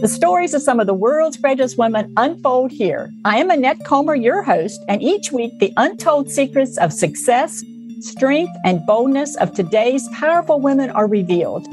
The 0.00 0.08
stories 0.08 0.54
of 0.54 0.62
some 0.62 0.80
of 0.80 0.86
the 0.86 0.94
world's 0.94 1.36
greatest 1.36 1.76
women 1.76 2.14
unfold 2.16 2.70
here. 2.70 3.10
I 3.26 3.36
am 3.36 3.50
Annette 3.50 3.84
Comer, 3.84 4.14
your 4.14 4.42
host, 4.42 4.80
and 4.88 5.02
each 5.02 5.30
week 5.30 5.52
the 5.58 5.74
untold 5.76 6.30
secrets 6.30 6.78
of 6.78 6.90
success, 6.90 7.62
strength, 8.00 8.50
and 8.64 8.86
boldness 8.86 9.36
of 9.36 9.52
today's 9.52 10.08
powerful 10.14 10.58
women 10.58 10.88
are 10.88 11.06
revealed. 11.06 11.66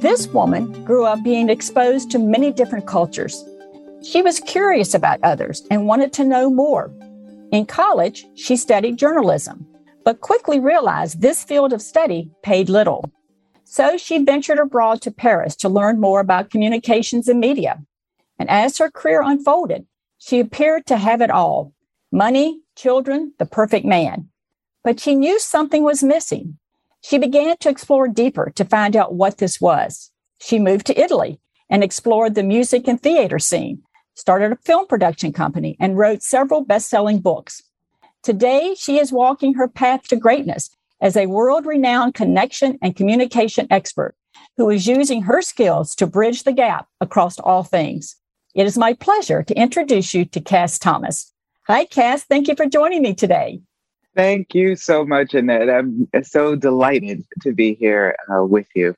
This 0.00 0.26
woman 0.28 0.82
grew 0.82 1.04
up 1.04 1.22
being 1.22 1.50
exposed 1.50 2.10
to 2.12 2.18
many 2.18 2.50
different 2.52 2.86
cultures. 2.86 3.44
She 4.02 4.22
was 4.22 4.40
curious 4.40 4.94
about 4.94 5.20
others 5.22 5.62
and 5.70 5.86
wanted 5.86 6.14
to 6.14 6.24
know 6.24 6.48
more. 6.48 6.90
In 7.50 7.66
college, 7.66 8.24
she 8.34 8.56
studied 8.56 8.96
journalism 8.96 9.66
but 10.04 10.20
quickly 10.20 10.58
realized 10.60 11.20
this 11.20 11.44
field 11.44 11.72
of 11.72 11.82
study 11.82 12.30
paid 12.42 12.68
little. 12.68 13.10
So 13.64 13.96
she 13.96 14.22
ventured 14.22 14.58
abroad 14.58 15.00
to 15.02 15.10
Paris 15.10 15.56
to 15.56 15.68
learn 15.68 16.00
more 16.00 16.20
about 16.20 16.50
communications 16.50 17.28
and 17.28 17.40
media. 17.40 17.82
And 18.38 18.50
as 18.50 18.78
her 18.78 18.90
career 18.90 19.22
unfolded, 19.22 19.86
she 20.18 20.40
appeared 20.40 20.86
to 20.86 20.96
have 20.96 21.20
it 21.20 21.30
all 21.30 21.72
money, 22.12 22.60
children, 22.76 23.32
the 23.38 23.46
perfect 23.46 23.86
man. 23.86 24.28
But 24.84 25.00
she 25.00 25.14
knew 25.14 25.38
something 25.38 25.82
was 25.82 26.02
missing. 26.02 26.58
She 27.02 27.18
began 27.18 27.56
to 27.58 27.68
explore 27.68 28.08
deeper 28.08 28.52
to 28.54 28.64
find 28.64 28.94
out 28.94 29.14
what 29.14 29.38
this 29.38 29.60
was. 29.60 30.10
She 30.40 30.58
moved 30.58 30.86
to 30.86 31.00
Italy 31.00 31.40
and 31.70 31.82
explored 31.82 32.34
the 32.34 32.42
music 32.42 32.86
and 32.86 33.00
theater 33.00 33.38
scene, 33.38 33.82
started 34.14 34.52
a 34.52 34.56
film 34.56 34.86
production 34.86 35.32
company, 35.32 35.76
and 35.80 35.96
wrote 35.96 36.22
several 36.22 36.64
best 36.64 36.90
selling 36.90 37.20
books. 37.20 37.62
Today, 38.22 38.76
she 38.78 39.00
is 39.00 39.12
walking 39.12 39.54
her 39.54 39.66
path 39.66 40.06
to 40.08 40.16
greatness 40.16 40.70
as 41.00 41.16
a 41.16 41.26
world 41.26 41.66
renowned 41.66 42.14
connection 42.14 42.78
and 42.80 42.94
communication 42.94 43.66
expert 43.68 44.14
who 44.56 44.70
is 44.70 44.86
using 44.86 45.22
her 45.22 45.42
skills 45.42 45.94
to 45.96 46.06
bridge 46.06 46.44
the 46.44 46.52
gap 46.52 46.86
across 47.00 47.40
all 47.40 47.64
things. 47.64 48.14
It 48.54 48.66
is 48.66 48.78
my 48.78 48.92
pleasure 48.92 49.42
to 49.42 49.54
introduce 49.54 50.14
you 50.14 50.24
to 50.26 50.40
Kass 50.40 50.78
Thomas. 50.78 51.32
Hi, 51.66 51.84
Kass. 51.84 52.22
Thank 52.22 52.46
you 52.46 52.54
for 52.54 52.66
joining 52.66 53.02
me 53.02 53.14
today. 53.14 53.60
Thank 54.14 54.54
you 54.54 54.76
so 54.76 55.04
much, 55.04 55.34
Annette. 55.34 55.70
I'm 55.70 56.06
so 56.22 56.54
delighted 56.54 57.24
to 57.40 57.52
be 57.52 57.74
here 57.74 58.14
uh, 58.30 58.44
with 58.44 58.68
you. 58.74 58.94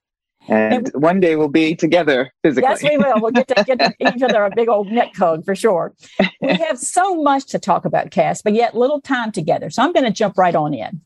And, 0.48 0.91
one 0.95 1.20
day 1.20 1.37
we'll 1.37 1.48
be 1.48 1.75
together 1.75 2.33
physically. 2.42 2.69
Yes, 2.69 2.83
we 2.83 2.98
will. 2.98 3.20
We'll 3.20 3.31
get 3.31 3.48
to 3.48 3.64
get 3.64 3.78
to 3.78 3.95
each 4.14 4.23
other 4.23 4.45
a 4.45 4.51
big 4.55 4.69
old 4.69 4.91
neck 4.91 5.17
hug 5.17 5.45
for 5.45 5.55
sure. 5.55 5.95
We 6.41 6.55
have 6.69 6.78
so 6.78 7.14
much 7.23 7.47
to 7.47 7.59
talk 7.59 7.84
about, 7.84 8.11
Kass, 8.11 8.42
but 8.42 8.53
yet 8.53 8.77
little 8.77 9.01
time 9.01 9.33
together. 9.33 9.70
So 9.70 9.83
I'm 9.83 9.92
going 9.92 10.05
to 10.05 10.11
jump 10.11 10.36
right 10.36 10.55
on 10.55 10.75
in. 10.75 11.01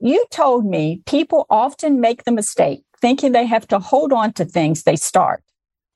You 0.00 0.24
told 0.30 0.66
me 0.66 1.02
people 1.06 1.46
often 1.48 2.00
make 2.00 2.24
the 2.24 2.32
mistake 2.32 2.84
thinking 3.00 3.32
they 3.32 3.46
have 3.46 3.66
to 3.68 3.78
hold 3.78 4.12
on 4.12 4.32
to 4.34 4.44
things 4.44 4.82
they 4.82 4.96
start. 4.96 5.42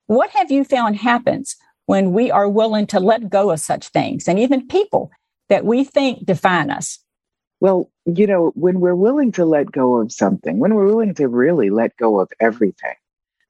What 0.07 0.31
have 0.31 0.51
you 0.51 0.65
found 0.65 0.97
happens 0.97 1.57
when 1.87 2.13
we 2.13 2.31
are 2.31 2.49
willing 2.49 2.87
to 2.89 3.01
let 3.01 3.29
go 3.29 3.51
of 3.51 3.61
such 3.61 3.89
things 3.89 4.29
and 4.29 4.39
even 4.39 4.69
people 4.69 5.11
that 5.49 5.65
we 5.65 5.85
think 5.85 6.25
define 6.25 6.71
us? 6.71 7.01
Well, 7.61 7.91
you 8.05 8.27
know, 8.27 8.53
when 8.55 8.81
we're 8.81 8.95
willing 8.95 9.33
to 9.33 9.45
let 9.45 9.73
go 9.73 9.97
of 10.01 10.13
something, 10.13 10.59
when 10.59 10.75
we're 10.75 10.87
willing 10.87 11.15
to 11.15 11.29
really 11.29 11.71
let 11.71 11.97
go 11.97 12.21
of 12.21 12.31
everything, 12.39 12.95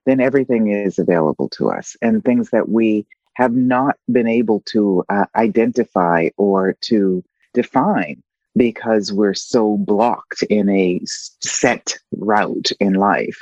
then 0.05 0.21
everything 0.21 0.69
is 0.69 0.99
available 0.99 1.49
to 1.51 1.71
us. 1.71 1.97
And 2.01 2.25
things 2.25 2.51
that 2.51 2.69
we 2.69 3.07
have 3.35 3.53
not 3.55 3.97
been 4.11 4.29
able 4.29 4.61
to 4.67 5.05
uh, 5.09 5.27
identify 5.35 6.29
or 6.37 6.77
to 6.83 7.23
define 7.53 8.23
because 8.57 9.13
we're 9.13 9.35
so 9.35 9.77
blocked 9.77 10.43
in 10.45 10.69
a 10.71 11.01
set 11.05 11.99
route 12.13 12.71
in 12.81 12.95
life. 12.95 13.39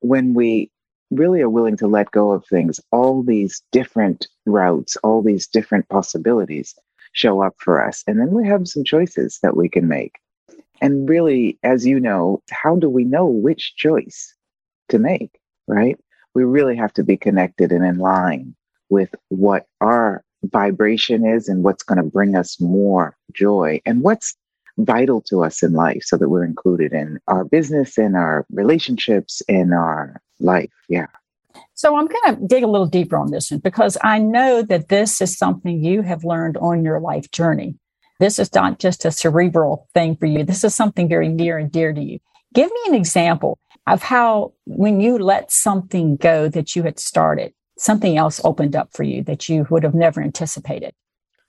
When 0.00 0.34
we 0.34 0.70
really 1.10 1.40
are 1.40 1.48
willing 1.48 1.76
to 1.78 1.86
let 1.86 2.10
go 2.10 2.32
of 2.32 2.44
things, 2.46 2.78
all 2.90 3.22
these 3.22 3.62
different 3.72 4.28
routes, 4.44 4.96
all 4.96 5.22
these 5.22 5.46
different 5.46 5.88
possibilities 5.88 6.74
show 7.12 7.42
up 7.42 7.54
for 7.58 7.84
us. 7.84 8.02
And 8.06 8.20
then 8.20 8.30
we 8.30 8.46
have 8.46 8.68
some 8.68 8.84
choices 8.84 9.38
that 9.42 9.56
we 9.56 9.68
can 9.68 9.88
make. 9.88 10.16
And 10.80 11.08
really, 11.08 11.58
as 11.62 11.86
you 11.86 11.98
know, 11.98 12.42
how 12.50 12.76
do 12.76 12.88
we 12.88 13.04
know 13.04 13.26
which 13.26 13.74
choice 13.76 14.34
to 14.88 14.98
make, 14.98 15.38
right? 15.66 15.98
We 16.34 16.44
really 16.44 16.76
have 16.76 16.92
to 16.94 17.02
be 17.02 17.16
connected 17.16 17.72
and 17.72 17.84
in 17.84 17.98
line 17.98 18.54
with 18.90 19.14
what 19.28 19.66
our 19.80 20.22
vibration 20.44 21.26
is 21.26 21.48
and 21.48 21.64
what's 21.64 21.82
going 21.82 21.96
to 21.96 22.04
bring 22.04 22.36
us 22.36 22.60
more 22.60 23.16
joy 23.32 23.80
and 23.84 24.02
what's 24.02 24.36
vital 24.78 25.20
to 25.22 25.42
us 25.42 25.62
in 25.62 25.72
life 25.72 26.02
so 26.04 26.16
that 26.16 26.28
we're 26.28 26.44
included 26.44 26.92
in 26.92 27.18
our 27.26 27.44
business, 27.44 27.98
in 27.98 28.14
our 28.14 28.46
relationships, 28.52 29.42
in 29.48 29.72
our 29.72 30.20
life. 30.38 30.70
Yeah. 30.88 31.08
So 31.78 31.96
I'm 31.96 32.08
going 32.08 32.34
to 32.34 32.46
dig 32.48 32.64
a 32.64 32.66
little 32.66 32.88
deeper 32.88 33.16
on 33.16 33.30
this 33.30 33.52
one 33.52 33.60
because 33.60 33.96
I 34.02 34.18
know 34.18 34.62
that 34.62 34.88
this 34.88 35.20
is 35.20 35.38
something 35.38 35.84
you 35.84 36.02
have 36.02 36.24
learned 36.24 36.56
on 36.56 36.82
your 36.82 36.98
life 36.98 37.30
journey. 37.30 37.76
This 38.18 38.40
is 38.40 38.52
not 38.52 38.80
just 38.80 39.04
a 39.04 39.12
cerebral 39.12 39.86
thing 39.94 40.16
for 40.16 40.26
you. 40.26 40.42
This 40.42 40.64
is 40.64 40.74
something 40.74 41.08
very 41.08 41.28
near 41.28 41.56
and 41.56 41.70
dear 41.70 41.92
to 41.92 42.02
you. 42.02 42.18
Give 42.52 42.68
me 42.68 42.80
an 42.88 42.94
example 42.94 43.60
of 43.86 44.02
how, 44.02 44.54
when 44.66 45.00
you 45.00 45.18
let 45.20 45.52
something 45.52 46.16
go 46.16 46.48
that 46.48 46.74
you 46.74 46.82
had 46.82 46.98
started, 46.98 47.54
something 47.78 48.18
else 48.18 48.40
opened 48.42 48.74
up 48.74 48.92
for 48.92 49.04
you 49.04 49.22
that 49.22 49.48
you 49.48 49.64
would 49.70 49.84
have 49.84 49.94
never 49.94 50.20
anticipated. 50.20 50.94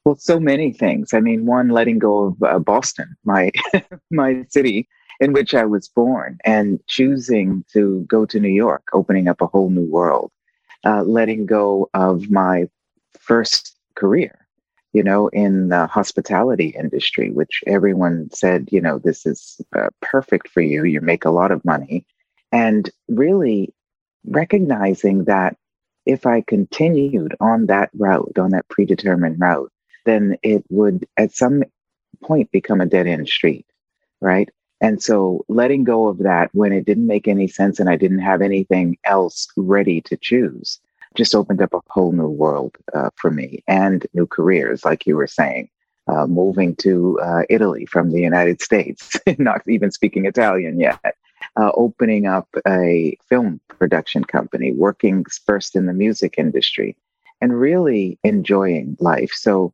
Well, 0.05 0.17
so 0.17 0.39
many 0.39 0.71
things. 0.73 1.11
I 1.11 1.21
mean, 1.21 1.47
one, 1.47 1.69
letting 1.69 1.97
go 1.97 2.25
of 2.25 2.43
uh, 2.43 2.59
Boston, 2.59 3.15
my 3.25 3.49
my 4.11 4.45
city 4.49 4.87
in 5.19 5.33
which 5.33 5.53
I 5.53 5.65
was 5.65 5.87
born, 5.87 6.37
and 6.45 6.79
choosing 6.87 7.65
to 7.73 8.05
go 8.07 8.25
to 8.25 8.39
New 8.39 8.49
York, 8.49 8.83
opening 8.93 9.27
up 9.27 9.41
a 9.41 9.47
whole 9.47 9.69
new 9.69 9.85
world. 9.85 10.31
Uh, 10.85 11.03
letting 11.03 11.45
go 11.45 11.89
of 11.93 12.31
my 12.31 12.65
first 13.19 13.75
career, 13.95 14.47
you 14.93 15.03
know, 15.03 15.27
in 15.27 15.67
the 15.67 15.87
hospitality 15.87 16.69
industry, 16.69 17.31
which 17.31 17.61
everyone 17.67 18.29
said, 18.31 18.69
you 18.71 18.79
know, 18.79 18.97
this 18.97 19.25
is 19.25 19.59
uh, 19.77 19.89
perfect 20.01 20.47
for 20.47 20.61
you. 20.61 20.85
You 20.85 21.01
make 21.01 21.25
a 21.25 21.31
lot 21.31 21.51
of 21.51 21.65
money. 21.65 22.05
And 22.53 22.89
really 23.09 23.73
recognizing 24.25 25.25
that 25.25 25.57
if 26.05 26.25
I 26.25 26.41
continued 26.41 27.35
on 27.39 27.65
that 27.67 27.89
route, 27.93 28.37
on 28.39 28.51
that 28.51 28.67
predetermined 28.69 29.39
route, 29.39 29.71
then 30.05 30.37
it 30.43 30.63
would 30.69 31.05
at 31.17 31.33
some 31.33 31.63
point 32.23 32.51
become 32.51 32.81
a 32.81 32.85
dead 32.85 33.05
end 33.05 33.27
street, 33.27 33.65
right? 34.21 34.49
And 34.81 35.01
so 35.03 35.43
letting 35.49 35.83
go 35.83 36.07
of 36.07 36.19
that 36.19 36.49
when 36.53 36.71
it 36.71 36.85
didn't 36.85 37.07
make 37.07 37.27
any 37.27 37.47
sense 37.47 37.79
and 37.79 37.89
I 37.89 37.97
didn't 37.97 38.19
have 38.19 38.41
anything 38.41 38.97
else 39.03 39.47
ready 39.57 40.01
to 40.01 40.17
choose 40.17 40.79
just 41.15 41.35
opened 41.35 41.61
up 41.61 41.73
a 41.73 41.81
whole 41.89 42.11
new 42.11 42.27
world 42.27 42.77
uh, 42.93 43.09
for 43.15 43.31
me 43.31 43.63
and 43.67 44.05
new 44.13 44.27
careers, 44.27 44.85
like 44.85 45.05
you 45.05 45.15
were 45.15 45.27
saying. 45.27 45.69
Uh, 46.07 46.25
moving 46.25 46.75
to 46.75 47.19
uh, 47.19 47.43
Italy 47.51 47.85
from 47.85 48.09
the 48.09 48.19
United 48.19 48.59
States, 48.63 49.15
not 49.37 49.61
even 49.67 49.91
speaking 49.91 50.25
Italian 50.25 50.79
yet, 50.79 51.15
uh, 51.55 51.69
opening 51.75 52.25
up 52.25 52.47
a 52.67 53.15
film 53.29 53.61
production 53.67 54.23
company, 54.23 54.71
working 54.71 55.23
first 55.45 55.75
in 55.75 55.85
the 55.85 55.93
music 55.93 56.33
industry, 56.39 56.97
and 57.41 57.59
really 57.59 58.17
enjoying 58.23 58.97
life. 58.99 59.31
So, 59.33 59.71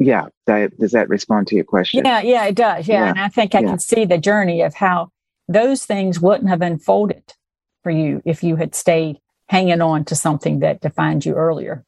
yeah, 0.00 0.26
that, 0.46 0.76
does 0.78 0.92
that 0.92 1.08
respond 1.08 1.46
to 1.48 1.54
your 1.54 1.64
question? 1.64 2.04
Yeah, 2.04 2.22
yeah, 2.22 2.46
it 2.46 2.54
does. 2.54 2.88
Yeah, 2.88 3.04
yeah. 3.04 3.10
and 3.10 3.20
I 3.20 3.28
think 3.28 3.54
I 3.54 3.60
yeah. 3.60 3.68
can 3.68 3.78
see 3.78 4.06
the 4.06 4.18
journey 4.18 4.62
of 4.62 4.74
how 4.74 5.10
those 5.46 5.84
things 5.84 6.18
wouldn't 6.18 6.48
have 6.48 6.62
unfolded 6.62 7.34
for 7.82 7.90
you 7.90 8.22
if 8.24 8.42
you 8.42 8.56
had 8.56 8.74
stayed 8.74 9.18
hanging 9.48 9.82
on 9.82 10.04
to 10.06 10.14
something 10.14 10.60
that 10.60 10.80
defined 10.80 11.26
you 11.26 11.34
earlier. 11.34 11.84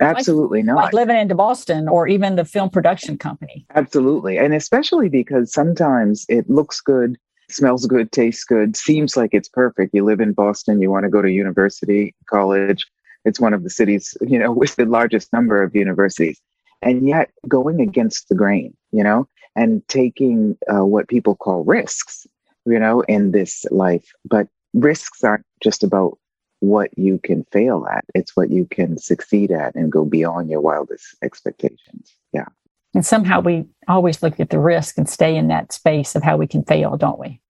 Absolutely 0.00 0.60
like, 0.60 0.66
not. 0.66 0.76
Like 0.76 0.92
living 0.94 1.16
into 1.16 1.34
Boston 1.34 1.86
or 1.86 2.08
even 2.08 2.36
the 2.36 2.44
film 2.44 2.70
production 2.70 3.18
company. 3.18 3.66
Absolutely. 3.74 4.38
And 4.38 4.54
especially 4.54 5.10
because 5.10 5.52
sometimes 5.52 6.24
it 6.28 6.48
looks 6.48 6.80
good, 6.80 7.18
smells 7.50 7.86
good, 7.86 8.10
tastes 8.10 8.44
good, 8.44 8.76
seems 8.76 9.16
like 9.16 9.30
it's 9.34 9.48
perfect. 9.48 9.94
You 9.94 10.04
live 10.04 10.20
in 10.20 10.32
Boston, 10.32 10.80
you 10.80 10.90
want 10.90 11.04
to 11.04 11.10
go 11.10 11.20
to 11.20 11.30
university, 11.30 12.14
college. 12.26 12.86
It's 13.26 13.40
one 13.40 13.52
of 13.52 13.64
the 13.64 13.70
cities, 13.70 14.16
you 14.22 14.38
know, 14.38 14.52
with 14.62 14.76
the 14.76 14.86
largest 14.86 15.30
number 15.32 15.62
of 15.62 15.74
universities. 15.74 16.40
And 16.82 17.06
yet 17.06 17.30
going 17.46 17.80
against 17.80 18.28
the 18.28 18.34
grain, 18.34 18.74
you 18.92 19.02
know, 19.02 19.28
and 19.56 19.86
taking 19.88 20.56
uh, 20.72 20.84
what 20.84 21.08
people 21.08 21.36
call 21.36 21.64
risks, 21.64 22.26
you 22.64 22.78
know, 22.78 23.02
in 23.02 23.32
this 23.32 23.64
life. 23.70 24.12
But 24.24 24.48
risks 24.72 25.22
aren't 25.22 25.44
just 25.62 25.82
about 25.82 26.18
what 26.60 26.96
you 26.96 27.18
can 27.18 27.44
fail 27.52 27.86
at. 27.90 28.04
It's 28.14 28.36
what 28.36 28.50
you 28.50 28.66
can 28.66 28.98
succeed 28.98 29.50
at 29.50 29.74
and 29.74 29.90
go 29.90 30.04
beyond 30.04 30.50
your 30.50 30.60
wildest 30.60 31.16
expectations. 31.22 32.14
Yeah. 32.32 32.46
And 32.94 33.04
somehow 33.04 33.40
we 33.40 33.66
always 33.88 34.22
look 34.22 34.40
at 34.40 34.50
the 34.50 34.58
risk 34.58 34.98
and 34.98 35.08
stay 35.08 35.36
in 35.36 35.48
that 35.48 35.72
space 35.72 36.14
of 36.14 36.22
how 36.22 36.36
we 36.36 36.46
can 36.46 36.64
fail, 36.64 36.96
don't 36.96 37.18
we? 37.18 37.40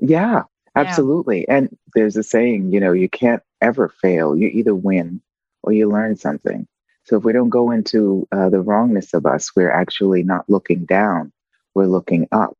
Yeah, 0.00 0.42
absolutely. 0.76 1.44
Yeah. 1.48 1.56
And 1.56 1.78
there's 1.94 2.16
a 2.16 2.22
saying, 2.22 2.72
you 2.72 2.80
know, 2.80 2.92
you 2.92 3.08
can't 3.08 3.42
ever 3.60 3.88
fail. 3.88 4.36
You 4.36 4.48
either 4.48 4.74
win 4.74 5.20
or 5.62 5.72
you 5.72 5.88
learn 5.88 6.16
something. 6.16 6.66
So 7.08 7.16
if 7.16 7.24
we 7.24 7.32
don't 7.32 7.48
go 7.48 7.70
into 7.70 8.28
uh, 8.32 8.50
the 8.50 8.60
wrongness 8.60 9.14
of 9.14 9.24
us, 9.24 9.56
we're 9.56 9.70
actually 9.70 10.22
not 10.22 10.44
looking 10.50 10.84
down, 10.84 11.32
we're 11.74 11.86
looking 11.86 12.28
up. 12.32 12.54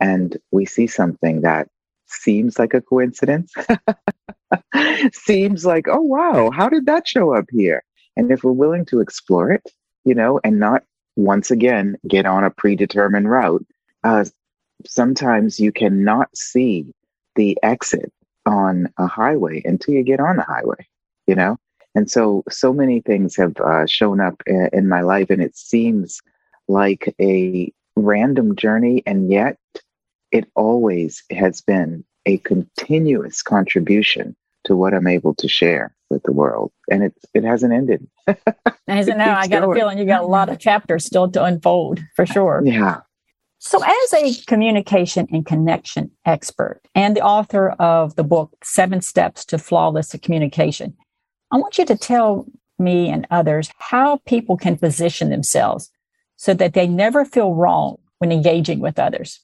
And 0.00 0.38
we 0.50 0.64
see 0.64 0.86
something 0.86 1.42
that 1.42 1.68
seems 2.06 2.58
like 2.58 2.72
a 2.72 2.80
coincidence, 2.80 3.52
seems 5.12 5.66
like, 5.66 5.86
oh, 5.86 6.00
wow, 6.00 6.50
how 6.50 6.70
did 6.70 6.86
that 6.86 7.06
show 7.06 7.34
up 7.34 7.44
here? 7.52 7.84
And 8.16 8.32
if 8.32 8.42
we're 8.42 8.52
willing 8.52 8.86
to 8.86 9.00
explore 9.00 9.52
it, 9.52 9.70
you 10.06 10.14
know, 10.14 10.40
and 10.42 10.58
not 10.58 10.82
once 11.16 11.50
again 11.50 11.98
get 12.08 12.24
on 12.24 12.42
a 12.42 12.50
predetermined 12.50 13.30
route, 13.30 13.66
uh, 14.02 14.24
sometimes 14.86 15.60
you 15.60 15.72
cannot 15.72 16.34
see 16.34 16.86
the 17.36 17.58
exit 17.62 18.10
on 18.46 18.90
a 18.96 19.06
highway 19.06 19.60
until 19.66 19.92
you 19.92 20.02
get 20.02 20.20
on 20.20 20.36
the 20.36 20.42
highway, 20.42 20.88
you 21.26 21.34
know? 21.34 21.58
And 21.94 22.10
so, 22.10 22.44
so 22.48 22.72
many 22.72 23.00
things 23.00 23.36
have 23.36 23.56
uh, 23.58 23.86
shown 23.86 24.20
up 24.20 24.42
in, 24.46 24.68
in 24.72 24.88
my 24.88 25.00
life, 25.00 25.28
and 25.30 25.42
it 25.42 25.56
seems 25.56 26.20
like 26.68 27.14
a 27.20 27.72
random 27.96 28.54
journey, 28.56 29.02
and 29.06 29.30
yet 29.30 29.58
it 30.30 30.48
always 30.54 31.22
has 31.30 31.60
been 31.60 32.04
a 32.26 32.38
continuous 32.38 33.42
contribution 33.42 34.36
to 34.64 34.76
what 34.76 34.94
I'm 34.94 35.06
able 35.06 35.34
to 35.34 35.48
share 35.48 35.94
with 36.10 36.22
the 36.24 36.32
world. 36.32 36.70
And 36.90 37.02
it 37.04 37.14
it 37.34 37.44
hasn't 37.44 37.72
ended. 37.72 38.06
hasn't 38.88 39.18
now. 39.18 39.38
I 39.38 39.48
got 39.48 39.62
going. 39.62 39.76
a 39.76 39.80
feeling 39.80 39.98
you 39.98 40.04
got 40.04 40.22
a 40.22 40.26
lot 40.26 40.48
of 40.48 40.58
chapters 40.58 41.04
still 41.04 41.30
to 41.30 41.42
unfold 41.42 42.00
for 42.14 42.26
sure. 42.26 42.62
Yeah. 42.64 43.00
So, 43.62 43.78
as 43.84 44.12
a 44.14 44.42
communication 44.46 45.26
and 45.30 45.44
connection 45.44 46.10
expert 46.24 46.80
and 46.94 47.14
the 47.14 47.20
author 47.20 47.70
of 47.72 48.16
the 48.16 48.24
book, 48.24 48.56
Seven 48.64 49.02
Steps 49.02 49.44
to 49.46 49.58
Flawless 49.58 50.14
Communication, 50.22 50.96
I 51.50 51.56
want 51.56 51.78
you 51.78 51.84
to 51.86 51.96
tell 51.96 52.46
me 52.78 53.08
and 53.08 53.26
others 53.30 53.70
how 53.78 54.18
people 54.26 54.56
can 54.56 54.76
position 54.76 55.30
themselves 55.30 55.90
so 56.36 56.54
that 56.54 56.74
they 56.74 56.86
never 56.86 57.24
feel 57.24 57.54
wrong 57.54 57.98
when 58.18 58.32
engaging 58.32 58.80
with 58.80 58.98
others. 58.98 59.40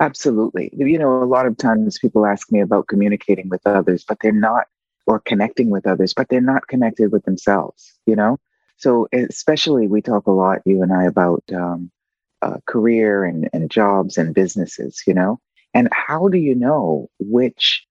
Absolutely. 0.00 0.70
You 0.74 0.98
know, 0.98 1.22
a 1.22 1.24
lot 1.24 1.46
of 1.46 1.58
times 1.58 1.98
people 1.98 2.24
ask 2.24 2.50
me 2.50 2.60
about 2.60 2.88
communicating 2.88 3.48
with 3.50 3.60
others, 3.66 4.04
but 4.08 4.18
they're 4.20 4.32
not, 4.32 4.66
or 5.06 5.20
connecting 5.20 5.68
with 5.68 5.86
others, 5.86 6.14
but 6.14 6.28
they're 6.28 6.40
not 6.40 6.68
connected 6.68 7.12
with 7.12 7.24
themselves, 7.24 7.92
you 8.06 8.16
know? 8.16 8.38
So, 8.78 9.08
especially, 9.12 9.88
we 9.88 10.00
talk 10.00 10.26
a 10.26 10.30
lot, 10.30 10.62
you 10.64 10.82
and 10.82 10.90
I, 10.90 11.04
about 11.04 11.44
um, 11.54 11.90
uh, 12.40 12.56
career 12.66 13.24
and, 13.24 13.50
and 13.52 13.70
jobs 13.70 14.16
and 14.16 14.34
businesses, 14.34 15.02
you 15.06 15.12
know? 15.12 15.38
And 15.74 15.88
how 15.92 16.28
do 16.28 16.38
you 16.38 16.54
know 16.54 17.10
which 17.18 17.86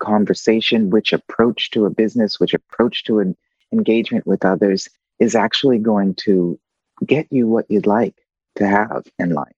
conversation, 0.00 0.90
which 0.90 1.12
approach 1.12 1.70
to 1.70 1.86
a 1.86 1.90
business, 1.90 2.40
which 2.40 2.54
approach 2.54 3.04
to 3.04 3.20
an 3.20 3.36
engagement 3.72 4.26
with 4.26 4.44
others 4.44 4.88
is 5.18 5.34
actually 5.34 5.78
going 5.78 6.14
to 6.14 6.58
get 7.06 7.26
you 7.30 7.46
what 7.48 7.66
you'd 7.70 7.86
like 7.86 8.14
to 8.56 8.66
have 8.66 9.06
in 9.18 9.30
life? 9.30 9.52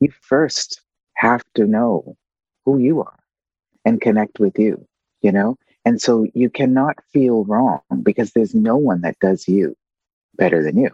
You 0.00 0.10
first 0.20 0.80
have 1.14 1.42
to 1.54 1.66
know 1.66 2.16
who 2.64 2.78
you 2.78 3.00
are 3.00 3.18
and 3.84 4.00
connect 4.00 4.38
with 4.38 4.58
you, 4.58 4.86
you 5.22 5.32
know? 5.32 5.56
And 5.84 6.02
so 6.02 6.26
you 6.34 6.50
cannot 6.50 6.96
feel 7.12 7.44
wrong 7.44 7.80
because 8.02 8.32
there's 8.32 8.54
no 8.54 8.76
one 8.76 9.02
that 9.02 9.18
does 9.20 9.46
you 9.46 9.76
better 10.36 10.62
than 10.62 10.76
you, 10.76 10.90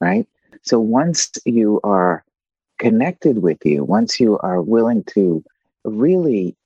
right? 0.00 0.26
So 0.62 0.80
once 0.80 1.30
you 1.44 1.80
are 1.84 2.24
connected 2.78 3.42
with 3.42 3.64
you, 3.64 3.84
once 3.84 4.18
you 4.18 4.38
are 4.38 4.62
willing 4.62 5.04
to 5.14 5.44
really 5.84 6.56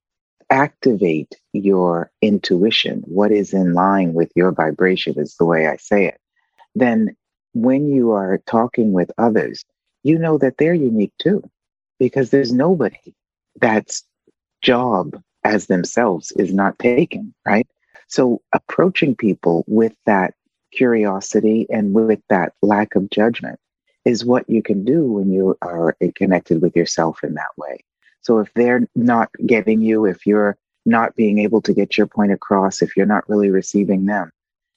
activate 0.51 1.35
your 1.53 2.11
intuition, 2.23 3.03
what 3.07 3.33
is 3.33 3.53
in 3.53 3.75
line 3.75 4.15
with 4.15 4.31
your 4.35 4.53
vibration 4.53 5.19
is 5.19 5.37
the 5.37 5.45
way 5.45 5.67
I 5.67 5.77
say 5.77 6.07
it, 6.07 6.21
then 6.75 7.17
when 7.53 7.89
you 7.89 8.13
are 8.13 8.39
talking 8.47 8.93
with 8.93 9.11
others, 9.19 9.65
you 10.03 10.19
know 10.19 10.39
that 10.39 10.59
they're 10.59 10.75
unique 10.75 11.13
too 11.19 11.43
because 11.99 12.31
there's 12.31 12.53
nobody 12.53 13.15
that's 13.61 14.05
job 14.63 15.21
as 15.45 15.67
themselves 15.67 16.33
is 16.33 16.53
not 16.53 16.79
taken, 16.79 17.35
right? 17.47 17.69
So 18.09 18.41
approaching 18.53 19.15
people 19.15 19.65
with 19.67 19.95
that 20.07 20.35
curiosity 20.73 21.67
and 21.71 21.95
with 21.95 22.21
that 22.29 22.53
lack 22.63 22.95
of 22.97 23.11
judgment 23.11 23.59
is 24.05 24.25
what 24.25 24.49
you 24.49 24.63
can 24.63 24.85
do 24.85 25.05
when 25.05 25.33
you 25.33 25.57
are 25.63 25.97
connected 26.15 26.61
with 26.61 26.77
yourself 26.77 27.23
in 27.23 27.35
that 27.35 27.57
way. 27.57 27.85
So 28.25 28.39
if 28.39 28.53
they're 28.55 28.87
not 28.95 29.31
getting 29.47 29.81
you, 29.83 30.07
if 30.07 30.27
you're 30.27 30.57
not 30.87 31.15
being 31.15 31.39
able 31.39 31.61
to 31.63 31.75
get 31.75 31.97
your 31.97 32.07
point 32.07 32.33
across, 32.33 32.83
if 32.83 32.97
you're 32.97 33.07
not 33.07 33.29
really 33.29 33.51
receiving 33.51 34.07
them, 34.07 34.31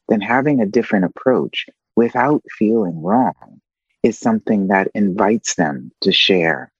then 0.09 0.21
having 0.21 0.61
a 0.61 0.65
different 0.65 1.05
approach 1.05 1.65
without 1.95 2.43
feeling 2.57 3.01
wrong 3.01 3.61
is 4.03 4.19
something 4.19 4.67
that 4.67 4.89
invites 4.93 5.55
them 5.55 5.91
to 6.01 6.11
share 6.11 6.71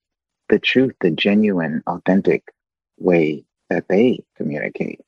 the 0.50 0.60
truth, 0.60 0.94
the 1.02 1.12
genuine, 1.12 1.84
authentic 1.88 2.44
way 3.00 3.44
that 3.70 3.88
they 3.90 4.24
communicate. 4.36 5.02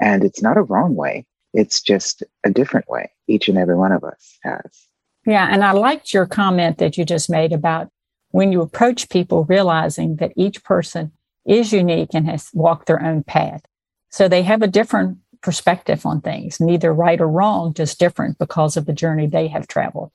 And 0.00 0.24
it's 0.24 0.42
not 0.42 0.58
a 0.58 0.62
wrong 0.62 0.94
way, 0.94 1.26
it's 1.54 1.80
just 1.80 2.22
a 2.44 2.50
different 2.50 2.88
way 2.88 3.10
each 3.28 3.48
and 3.48 3.58
every 3.58 3.76
one 3.76 3.92
of 3.92 4.04
us 4.04 4.38
has. 4.42 4.86
Yeah. 5.24 5.48
And 5.50 5.64
I 5.64 5.72
liked 5.72 6.14
your 6.14 6.26
comment 6.26 6.78
that 6.78 6.96
you 6.96 7.04
just 7.04 7.28
made 7.28 7.52
about 7.52 7.90
when 8.36 8.52
you 8.52 8.60
approach 8.60 9.08
people, 9.08 9.44
realizing 9.44 10.16
that 10.16 10.34
each 10.36 10.62
person 10.62 11.10
is 11.46 11.72
unique 11.72 12.10
and 12.12 12.26
has 12.26 12.50
walked 12.52 12.86
their 12.86 13.02
own 13.02 13.22
path. 13.22 13.62
So 14.10 14.28
they 14.28 14.42
have 14.42 14.60
a 14.60 14.66
different 14.66 15.16
perspective 15.40 16.04
on 16.04 16.20
things, 16.20 16.60
neither 16.60 16.92
right 16.92 17.18
or 17.18 17.28
wrong, 17.28 17.72
just 17.72 17.98
different 17.98 18.38
because 18.38 18.76
of 18.76 18.84
the 18.84 18.92
journey 18.92 19.26
they 19.26 19.48
have 19.48 19.66
traveled. 19.68 20.10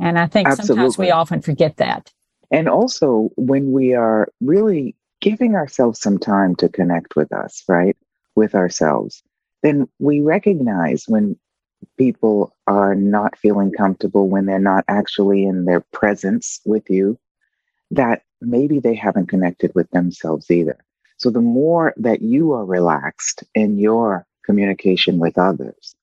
And 0.00 0.18
I 0.18 0.26
think 0.26 0.48
Absolutely. 0.48 0.66
sometimes 0.66 0.96
we 0.96 1.10
often 1.10 1.42
forget 1.42 1.76
that. 1.76 2.10
And 2.50 2.70
also 2.70 3.28
when 3.36 3.70
we 3.70 3.92
are 3.92 4.28
really 4.40 4.96
giving 5.20 5.54
ourselves 5.54 6.00
some 6.00 6.16
time 6.16 6.56
to 6.56 6.70
connect 6.70 7.16
with 7.16 7.30
us, 7.34 7.64
right? 7.68 7.98
With 8.34 8.54
ourselves, 8.54 9.22
then 9.62 9.86
we 9.98 10.22
recognize 10.22 11.04
when 11.06 11.36
people 11.98 12.56
are 12.66 12.94
not 12.94 13.36
feeling 13.36 13.72
comfortable, 13.72 14.26
when 14.26 14.46
they're 14.46 14.58
not 14.58 14.86
actually 14.88 15.44
in 15.44 15.66
their 15.66 15.84
presence 15.92 16.60
with 16.64 16.88
you, 16.88 17.18
that 17.90 18.22
maybe 18.40 18.80
they 18.80 18.94
haven't 18.94 19.28
connected 19.28 19.72
with 19.74 19.90
themselves 19.90 20.50
either. 20.50 20.78
So 21.16 21.30
the 21.30 21.40
more 21.40 21.94
that 21.96 22.22
you 22.22 22.52
are 22.52 22.64
relaxed 22.64 23.42
in 23.54 23.78
your 23.78 24.26
communication 24.44 25.18
with 25.18 25.36
others, 25.36 25.94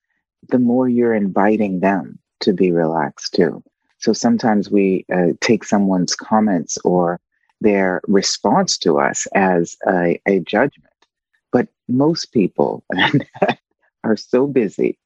the 0.50 0.60
more 0.60 0.90
you're 0.90 1.14
inviting 1.14 1.80
them 1.80 2.20
to 2.42 2.54
be 2.54 2.72
relaxed 2.72 3.34
too. 3.34 3.64
So 4.00 4.14
sometimes 4.14 4.70
we 4.70 5.06
uh, 5.14 5.34
take 5.42 5.64
someone's 5.64 6.16
comments 6.16 6.78
or 6.84 7.20
their 7.62 8.02
response 8.08 8.78
to 8.80 9.00
us 9.00 9.26
as 9.34 9.78
a, 9.88 10.20
a 10.28 10.40
judgment. 10.42 10.94
But 11.52 11.70
most 11.88 12.34
people 12.34 12.84
are 14.04 14.18
so 14.18 14.48
busy 14.48 15.00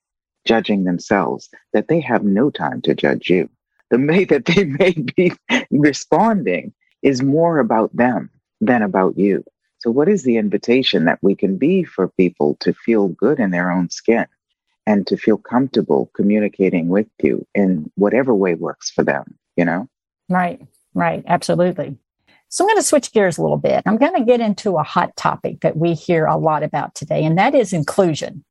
judging 0.46 0.84
themselves 0.84 1.50
that 1.74 1.88
they 1.88 2.00
have 2.00 2.24
no 2.24 2.50
time 2.50 2.82
to 2.82 2.96
judge 2.96 3.30
you. 3.30 3.50
The 3.92 3.98
way 4.10 4.26
that 4.26 4.46
they 4.46 4.66
may 4.66 4.92
be 4.92 5.34
responding 5.72 6.74
is 7.02 7.22
more 7.22 7.60
about 7.60 7.96
them 7.96 8.30
than 8.62 8.82
about 8.82 9.18
you. 9.18 9.44
So, 9.78 9.92
what 9.92 10.10
is 10.10 10.24
the 10.24 10.38
invitation 10.38 11.06
that 11.06 11.20
we 11.22 11.36
can 11.36 11.58
be 11.58 11.84
for 11.84 12.10
people 12.10 12.58
to 12.60 12.74
feel 12.74 13.08
good 13.10 13.40
in 13.40 13.52
their 13.52 13.72
own 13.72 13.90
skin? 13.90 14.26
and 14.90 15.06
to 15.06 15.16
feel 15.16 15.38
comfortable 15.38 16.10
communicating 16.16 16.88
with 16.88 17.06
you 17.22 17.46
in 17.54 17.92
whatever 17.94 18.34
way 18.34 18.56
works 18.56 18.90
for 18.90 19.04
them, 19.04 19.38
you 19.56 19.64
know? 19.64 19.88
Right, 20.30 20.60
right, 20.96 21.24
absolutely. 21.28 21.96
So 22.48 22.64
I'm 22.64 22.70
going 22.70 22.78
to 22.78 22.84
switch 22.84 23.12
gears 23.12 23.38
a 23.38 23.44
little 23.44 23.60
bit. 23.60 23.84
I'm 23.86 23.98
going 23.98 24.16
to 24.16 24.26
get 24.26 24.40
into 24.40 24.78
a 24.78 24.84
hot 24.84 25.16
topic 25.16 25.60
that 25.62 25.78
we 25.78 25.94
hear 25.94 26.26
a 26.26 26.38
lot 26.38 26.64
about 26.64 26.96
today, 26.96 27.24
and 27.24 27.38
that 27.38 27.54
is 27.54 27.72
inclusion. 27.72 28.44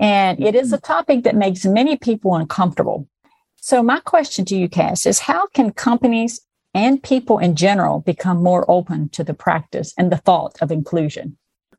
And 0.00 0.42
it 0.42 0.56
is 0.56 0.72
a 0.72 0.76
mm-hmm. 0.78 0.92
topic 0.92 1.22
that 1.22 1.36
makes 1.36 1.64
many 1.64 1.96
people 1.96 2.34
uncomfortable. 2.34 3.06
So, 3.54 3.80
my 3.80 4.00
question 4.00 4.44
to 4.46 4.56
you, 4.56 4.68
Kass, 4.68 5.06
is 5.06 5.20
how 5.20 5.46
can 5.54 5.70
companies 5.70 6.40
and 6.74 7.02
people 7.02 7.38
in 7.38 7.54
general 7.54 8.00
become 8.00 8.42
more 8.42 8.68
open 8.70 9.08
to 9.10 9.24
the 9.24 9.34
practice 9.34 9.94
and 9.96 10.10
the 10.10 10.16
thought 10.16 10.56
of 10.60 10.72
inclusion? 10.72 11.36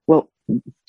Well, 0.07 0.29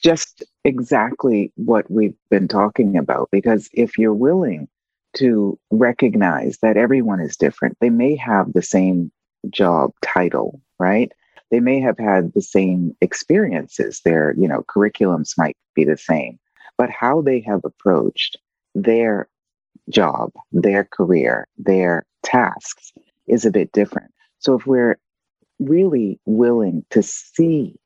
just 0.03 0.45
exactly 0.65 1.53
what 1.57 1.91
we've 1.91 2.15
been 2.31 2.49
talking 2.49 2.97
about. 2.97 3.29
Because 3.33 3.69
if 3.73 3.99
you're 3.99 4.15
willing 4.15 4.69
to 5.15 5.59
recognize 5.71 6.59
that 6.63 6.77
everyone 6.77 7.21
is 7.21 7.37
different, 7.37 7.77
they 7.81 7.91
may 7.91 8.15
have 8.17 8.53
the 8.53 8.63
same 8.63 9.11
job 9.51 9.93
title, 10.03 10.61
right? 10.79 11.11
They 11.51 11.61
may 11.61 11.81
have 11.81 11.99
had 11.99 12.33
the 12.35 12.43
same 12.43 12.97
experiences. 13.01 14.01
Their, 14.05 14.35
you 14.37 14.49
know, 14.49 14.63
curriculums 14.69 15.33
might 15.39 15.57
be 15.75 15.85
the 15.85 15.97
same, 15.97 16.39
but 16.77 16.91
how 16.91 17.23
they 17.23 17.41
have 17.41 17.61
approached 17.65 18.37
their 18.75 19.29
job, 19.89 20.33
their 20.53 20.85
career, 20.85 21.47
their 21.57 22.05
tasks 22.25 22.93
is 23.26 23.45
a 23.45 23.50
bit 23.50 23.73
different. 23.73 24.12
So 24.38 24.54
if 24.54 24.66
we're 24.66 24.99
really 25.59 26.21
willing 26.26 26.85
to 26.90 27.02
see 27.02 27.76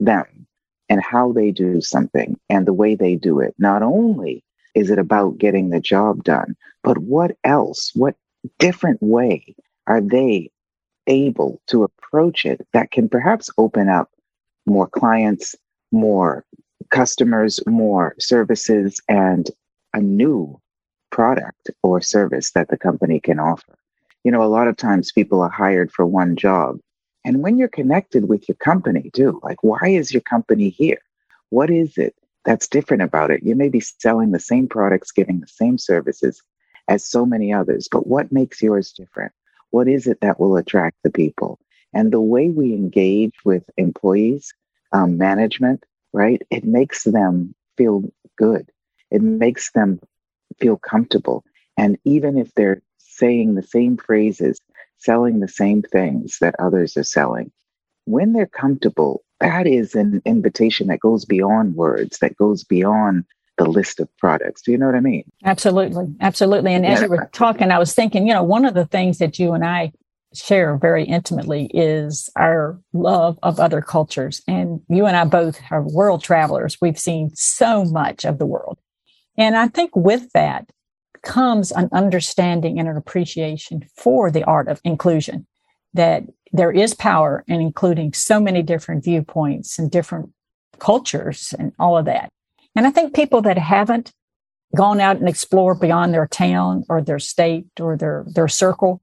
them 0.00 0.46
and 0.88 1.02
how 1.02 1.32
they 1.32 1.50
do 1.50 1.80
something 1.80 2.38
and 2.48 2.66
the 2.66 2.72
way 2.72 2.94
they 2.94 3.16
do 3.16 3.40
it. 3.40 3.54
Not 3.58 3.82
only 3.82 4.44
is 4.74 4.90
it 4.90 4.98
about 4.98 5.38
getting 5.38 5.70
the 5.70 5.80
job 5.80 6.22
done, 6.22 6.56
but 6.82 6.98
what 6.98 7.36
else, 7.44 7.90
what 7.94 8.14
different 8.58 9.02
way 9.02 9.56
are 9.86 10.00
they 10.00 10.50
able 11.06 11.60
to 11.68 11.84
approach 11.84 12.44
it 12.44 12.66
that 12.72 12.90
can 12.90 13.08
perhaps 13.08 13.50
open 13.58 13.88
up 13.88 14.10
more 14.66 14.88
clients, 14.88 15.54
more 15.92 16.44
customers, 16.90 17.60
more 17.66 18.14
services, 18.18 19.00
and 19.08 19.50
a 19.94 20.00
new 20.00 20.60
product 21.10 21.70
or 21.82 22.00
service 22.00 22.50
that 22.52 22.68
the 22.68 22.76
company 22.76 23.20
can 23.20 23.38
offer. 23.38 23.78
You 24.26 24.32
know, 24.32 24.42
a 24.42 24.56
lot 24.56 24.66
of 24.66 24.76
times 24.76 25.12
people 25.12 25.40
are 25.40 25.48
hired 25.48 25.92
for 25.92 26.04
one 26.04 26.34
job. 26.34 26.80
And 27.24 27.44
when 27.44 27.58
you're 27.58 27.68
connected 27.68 28.28
with 28.28 28.48
your 28.48 28.56
company 28.56 29.08
too, 29.14 29.38
like, 29.44 29.62
why 29.62 29.90
is 29.90 30.12
your 30.12 30.20
company 30.20 30.68
here? 30.68 30.98
What 31.50 31.70
is 31.70 31.96
it 31.96 32.16
that's 32.44 32.66
different 32.66 33.04
about 33.04 33.30
it? 33.30 33.44
You 33.44 33.54
may 33.54 33.68
be 33.68 33.78
selling 33.78 34.32
the 34.32 34.40
same 34.40 34.66
products, 34.66 35.12
giving 35.12 35.38
the 35.38 35.46
same 35.46 35.78
services 35.78 36.42
as 36.88 37.08
so 37.08 37.24
many 37.24 37.52
others, 37.52 37.86
but 37.88 38.08
what 38.08 38.32
makes 38.32 38.60
yours 38.60 38.90
different? 38.90 39.30
What 39.70 39.86
is 39.86 40.08
it 40.08 40.18
that 40.22 40.40
will 40.40 40.56
attract 40.56 40.96
the 41.04 41.12
people? 41.12 41.60
And 41.94 42.12
the 42.12 42.20
way 42.20 42.48
we 42.48 42.74
engage 42.74 43.34
with 43.44 43.62
employees, 43.76 44.52
um, 44.90 45.18
management, 45.18 45.84
right? 46.12 46.42
It 46.50 46.64
makes 46.64 47.04
them 47.04 47.54
feel 47.76 48.12
good. 48.36 48.72
It 49.12 49.22
makes 49.22 49.70
them 49.70 50.00
feel 50.58 50.78
comfortable. 50.78 51.44
And 51.76 51.96
even 52.04 52.36
if 52.38 52.52
they're 52.54 52.82
saying 53.16 53.54
the 53.54 53.62
same 53.62 53.96
phrases, 53.96 54.60
selling 54.98 55.40
the 55.40 55.48
same 55.48 55.82
things 55.82 56.38
that 56.40 56.54
others 56.58 56.96
are 56.96 57.04
selling, 57.04 57.50
when 58.04 58.32
they're 58.32 58.46
comfortable, 58.46 59.22
that 59.40 59.66
is 59.66 59.94
an 59.94 60.22
invitation 60.24 60.86
that 60.88 61.00
goes 61.00 61.24
beyond 61.24 61.74
words, 61.74 62.18
that 62.18 62.36
goes 62.36 62.64
beyond 62.64 63.24
the 63.58 63.68
list 63.68 64.00
of 64.00 64.08
products. 64.18 64.62
Do 64.62 64.72
you 64.72 64.78
know 64.78 64.86
what 64.86 64.94
I 64.94 65.00
mean? 65.00 65.24
Absolutely. 65.44 66.14
Absolutely. 66.20 66.74
And 66.74 66.84
yeah. 66.84 66.92
as 66.92 67.02
you 67.02 67.08
were 67.08 67.28
talking, 67.32 67.70
I 67.70 67.78
was 67.78 67.94
thinking, 67.94 68.26
you 68.26 68.34
know, 68.34 68.42
one 68.42 68.64
of 68.64 68.74
the 68.74 68.86
things 68.86 69.18
that 69.18 69.38
you 69.38 69.52
and 69.52 69.64
I 69.64 69.92
share 70.34 70.76
very 70.76 71.04
intimately 71.04 71.70
is 71.72 72.28
our 72.36 72.78
love 72.92 73.38
of 73.42 73.58
other 73.58 73.80
cultures. 73.80 74.42
And 74.46 74.80
you 74.88 75.06
and 75.06 75.16
I 75.16 75.24
both 75.24 75.60
are 75.70 75.82
world 75.82 76.22
travelers. 76.22 76.76
We've 76.80 76.98
seen 76.98 77.30
so 77.34 77.84
much 77.84 78.24
of 78.24 78.38
the 78.38 78.46
world. 78.46 78.78
And 79.38 79.56
I 79.56 79.68
think 79.68 79.94
with 79.96 80.30
that 80.32 80.70
comes 81.26 81.72
an 81.72 81.90
understanding 81.92 82.78
and 82.78 82.88
an 82.88 82.96
appreciation 82.96 83.84
for 83.94 84.30
the 84.30 84.44
art 84.44 84.68
of 84.68 84.80
inclusion, 84.84 85.46
that 85.92 86.22
there 86.52 86.72
is 86.72 86.94
power 86.94 87.44
in 87.48 87.60
including 87.60 88.14
so 88.14 88.40
many 88.40 88.62
different 88.62 89.04
viewpoints 89.04 89.78
and 89.78 89.90
different 89.90 90.30
cultures 90.78 91.52
and 91.58 91.72
all 91.78 91.98
of 91.98 92.06
that. 92.06 92.30
And 92.74 92.86
I 92.86 92.90
think 92.90 93.14
people 93.14 93.42
that 93.42 93.58
haven't 93.58 94.12
gone 94.74 95.00
out 95.00 95.16
and 95.16 95.28
explored 95.28 95.80
beyond 95.80 96.14
their 96.14 96.26
town 96.26 96.84
or 96.88 97.02
their 97.02 97.18
state 97.18 97.66
or 97.80 97.96
their, 97.96 98.24
their 98.34 98.48
circle 98.48 99.02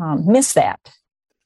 um, 0.00 0.24
miss 0.26 0.54
that. 0.54 0.80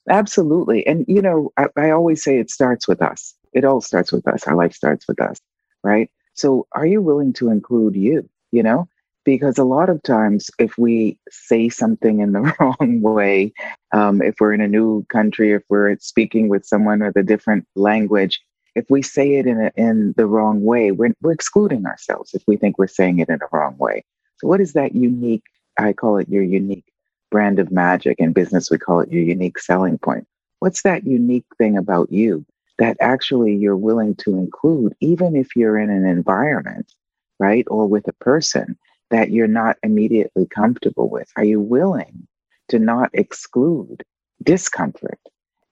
Absolutely. 0.08 0.86
And, 0.86 1.04
you 1.08 1.22
know, 1.22 1.52
I, 1.56 1.66
I 1.76 1.90
always 1.90 2.22
say 2.22 2.38
it 2.38 2.50
starts 2.50 2.86
with 2.86 3.02
us. 3.02 3.34
It 3.52 3.64
all 3.64 3.80
starts 3.80 4.12
with 4.12 4.26
us. 4.28 4.46
Our 4.46 4.56
life 4.56 4.72
starts 4.72 5.06
with 5.08 5.20
us, 5.20 5.38
right? 5.82 6.10
So 6.34 6.66
are 6.72 6.86
you 6.86 7.02
willing 7.02 7.32
to 7.34 7.50
include 7.50 7.96
you, 7.96 8.28
you 8.50 8.62
know? 8.62 8.88
Because 9.24 9.56
a 9.56 9.64
lot 9.64 9.88
of 9.88 10.02
times, 10.02 10.50
if 10.58 10.76
we 10.76 11.18
say 11.30 11.68
something 11.68 12.20
in 12.20 12.32
the 12.32 12.40
wrong 12.60 13.00
way, 13.00 13.52
um, 13.92 14.20
if 14.20 14.36
we're 14.40 14.52
in 14.52 14.60
a 14.60 14.68
new 14.68 15.04
country, 15.04 15.52
if 15.52 15.62
we're 15.68 15.96
speaking 16.00 16.48
with 16.48 16.66
someone 16.66 17.00
with 17.00 17.16
a 17.16 17.22
different 17.22 17.66
language, 17.76 18.40
if 18.74 18.86
we 18.88 19.02
say 19.02 19.34
it 19.34 19.46
in 19.46 19.60
a, 19.60 19.72
in 19.76 20.14
the 20.16 20.26
wrong 20.26 20.64
way, 20.64 20.90
we're, 20.90 21.14
we're 21.20 21.32
excluding 21.32 21.86
ourselves 21.86 22.34
if 22.34 22.42
we 22.46 22.56
think 22.56 22.78
we're 22.78 22.86
saying 22.86 23.18
it 23.18 23.28
in 23.28 23.40
a 23.42 23.56
wrong 23.56 23.76
way. 23.78 24.04
So, 24.38 24.48
what 24.48 24.60
is 24.60 24.72
that 24.72 24.94
unique? 24.94 25.44
I 25.78 25.92
call 25.92 26.18
it 26.18 26.28
your 26.28 26.42
unique 26.42 26.84
brand 27.30 27.58
of 27.58 27.70
magic. 27.70 28.18
In 28.18 28.32
business, 28.32 28.70
we 28.70 28.78
call 28.78 29.00
it 29.00 29.12
your 29.12 29.22
unique 29.22 29.58
selling 29.58 29.98
point. 29.98 30.26
What's 30.58 30.82
that 30.82 31.06
unique 31.06 31.46
thing 31.58 31.76
about 31.76 32.10
you 32.12 32.44
that 32.78 32.96
actually 33.00 33.54
you're 33.54 33.76
willing 33.76 34.14
to 34.16 34.36
include, 34.36 34.94
even 35.00 35.36
if 35.36 35.54
you're 35.54 35.78
in 35.78 35.90
an 35.90 36.06
environment, 36.06 36.92
right, 37.38 37.64
or 37.68 37.86
with 37.86 38.08
a 38.08 38.12
person 38.14 38.76
that 39.12 39.30
you're 39.30 39.46
not 39.46 39.76
immediately 39.82 40.46
comfortable 40.46 41.08
with? 41.08 41.30
Are 41.36 41.44
you 41.44 41.60
willing 41.60 42.26
to 42.68 42.78
not 42.78 43.10
exclude 43.12 44.02
discomfort? 44.42 45.20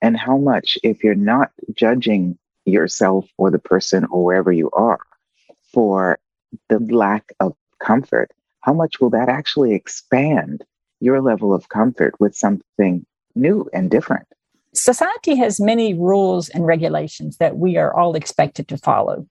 And 0.01 0.17
how 0.17 0.37
much, 0.37 0.77
if 0.83 1.03
you're 1.03 1.15
not 1.15 1.51
judging 1.73 2.37
yourself 2.65 3.27
or 3.37 3.51
the 3.51 3.59
person 3.59 4.05
or 4.05 4.23
wherever 4.23 4.51
you 4.51 4.71
are 4.71 5.01
for 5.73 6.17
the 6.69 6.79
lack 6.79 7.33
of 7.39 7.53
comfort, 7.83 8.31
how 8.61 8.73
much 8.73 9.01
will 9.01 9.09
that 9.09 9.27
actually 9.27 9.73
expand 9.73 10.63
your 11.01 11.19
level 11.19 11.53
of 11.53 11.67
comfort 11.69 12.13
with 12.19 12.35
something 12.35 13.05
new 13.35 13.67
and 13.73 13.91
different. 13.91 14.27
Society 14.73 15.35
has 15.35 15.59
many 15.59 15.93
rules 15.93 16.47
and 16.49 16.65
regulations 16.65 17.37
that 17.37 17.57
we 17.57 17.75
are 17.75 17.93
all 17.93 18.15
expected 18.15 18.67
to 18.69 18.77
follow. 18.77 19.27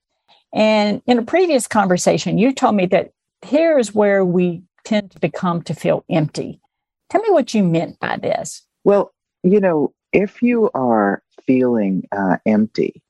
And 0.53 1.01
in 1.07 1.19
a 1.19 1.23
previous 1.23 1.67
conversation, 1.67 2.37
you 2.37 2.53
told 2.53 2.75
me 2.75 2.87
that 2.87 3.13
here 3.45 3.79
is 3.79 3.95
where 3.95 4.25
we 4.25 4.63
tend 4.85 5.11
to 5.13 5.21
become 5.21 5.63
to 5.63 5.75
feel 5.75 6.05
empty. 6.11 6.61
Tell 7.09 7.23
me 7.23 7.31
what 7.31 7.55
you 7.55 7.65
meant 7.65 7.99
by 7.99 8.17
this. 8.17 8.63
Well, 8.85 9.13
you 9.43 9.61
know, 9.61 9.93
if 10.13 10.43
you 10.43 10.71
are 10.75 11.23
feeling 11.47 12.07
uh, 12.13 12.37
empty, 12.47 13.03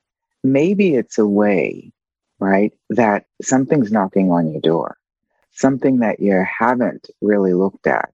maybe 0.42 0.94
it's 0.94 1.18
a 1.18 1.26
way, 1.26 1.92
right, 2.38 2.72
that 2.90 3.26
something's 3.42 3.92
knocking 3.92 4.30
on 4.30 4.50
your 4.50 4.60
door, 4.60 4.96
something 5.52 5.98
that 5.98 6.20
you 6.20 6.44
haven't 6.58 7.08
really 7.20 7.54
looked 7.54 7.86
at 7.86 8.12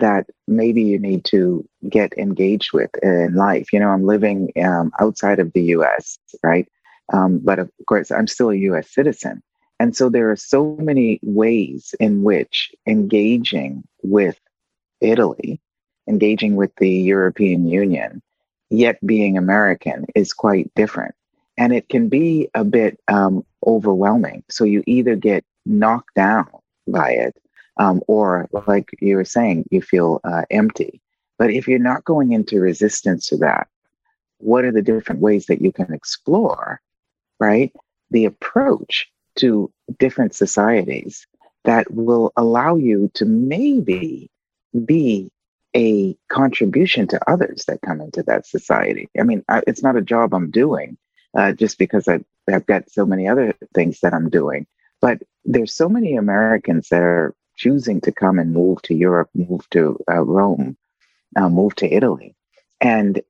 that 0.00 0.26
maybe 0.48 0.82
you 0.82 0.98
need 0.98 1.24
to 1.24 1.66
get 1.88 2.12
engaged 2.18 2.72
with 2.72 2.90
in 3.02 3.34
life. 3.34 3.72
You 3.72 3.80
know, 3.80 3.90
I'm 3.90 4.04
living 4.04 4.50
um, 4.62 4.92
outside 5.00 5.38
of 5.38 5.52
the 5.52 5.62
US, 5.76 6.18
right? 6.42 6.68
Um, 7.12 7.38
but 7.38 7.58
of 7.58 7.70
course, 7.86 8.10
I'm 8.10 8.26
still 8.26 8.50
a 8.50 8.56
US 8.56 8.92
citizen. 8.92 9.42
And 9.80 9.96
so 9.96 10.08
there 10.08 10.30
are 10.30 10.36
so 10.36 10.76
many 10.80 11.20
ways 11.22 11.94
in 11.98 12.22
which 12.22 12.72
engaging 12.86 13.84
with 14.02 14.38
Italy, 15.00 15.60
engaging 16.08 16.56
with 16.56 16.74
the 16.76 16.90
European 16.90 17.66
Union, 17.66 18.22
yet 18.70 19.04
being 19.04 19.36
American 19.36 20.06
is 20.14 20.32
quite 20.32 20.72
different. 20.74 21.14
And 21.56 21.72
it 21.72 21.88
can 21.88 22.08
be 22.08 22.48
a 22.54 22.64
bit 22.64 23.00
um, 23.08 23.44
overwhelming. 23.66 24.44
So 24.48 24.64
you 24.64 24.82
either 24.86 25.16
get 25.16 25.44
knocked 25.66 26.14
down 26.14 26.48
by 26.86 27.10
it 27.10 27.36
um, 27.76 28.02
or 28.06 28.48
like 28.66 28.90
you 29.00 29.16
were 29.16 29.24
saying, 29.24 29.66
you 29.70 29.82
feel 29.82 30.20
uh, 30.24 30.42
empty. 30.50 31.00
But 31.38 31.50
if 31.50 31.66
you're 31.66 31.78
not 31.78 32.04
going 32.04 32.32
into 32.32 32.60
resistance 32.60 33.26
to 33.28 33.36
that, 33.38 33.68
what 34.38 34.64
are 34.64 34.72
the 34.72 34.82
different 34.82 35.20
ways 35.20 35.46
that 35.46 35.60
you 35.60 35.72
can 35.72 35.92
explore, 35.92 36.80
right? 37.40 37.72
The 38.10 38.24
approach 38.24 39.10
to 39.36 39.70
different 39.98 40.34
societies 40.34 41.26
that 41.64 41.92
will 41.92 42.32
allow 42.36 42.76
you 42.76 43.10
to 43.14 43.24
maybe 43.24 44.30
be 44.84 45.30
a 45.76 46.16
contribution 46.28 47.06
to 47.08 47.30
others 47.30 47.64
that 47.66 47.82
come 47.82 48.00
into 48.00 48.22
that 48.22 48.46
society. 48.46 49.08
I 49.18 49.24
mean, 49.24 49.44
I, 49.48 49.62
it's 49.66 49.82
not 49.82 49.96
a 49.96 50.02
job 50.02 50.34
I'm 50.34 50.50
doing 50.50 50.96
uh, 51.36 51.52
just 51.52 51.78
because 51.78 52.06
I, 52.06 52.20
I've 52.48 52.66
got 52.66 52.90
so 52.90 53.04
many 53.04 53.26
other 53.26 53.54
things 53.74 54.00
that 54.00 54.14
I'm 54.14 54.30
doing, 54.30 54.66
but 55.00 55.20
there's 55.44 55.74
so 55.74 55.88
many 55.88 56.16
Americans 56.16 56.88
that 56.90 57.02
are 57.02 57.34
choosing 57.56 58.00
to 58.02 58.12
come 58.12 58.38
and 58.38 58.52
move 58.52 58.82
to 58.82 58.94
Europe, 58.94 59.30
move 59.34 59.68
to 59.70 59.98
uh, 60.10 60.22
Rome, 60.22 60.76
uh, 61.36 61.48
move 61.48 61.74
to 61.76 61.92
Italy. 61.92 62.34
And, 62.80 63.20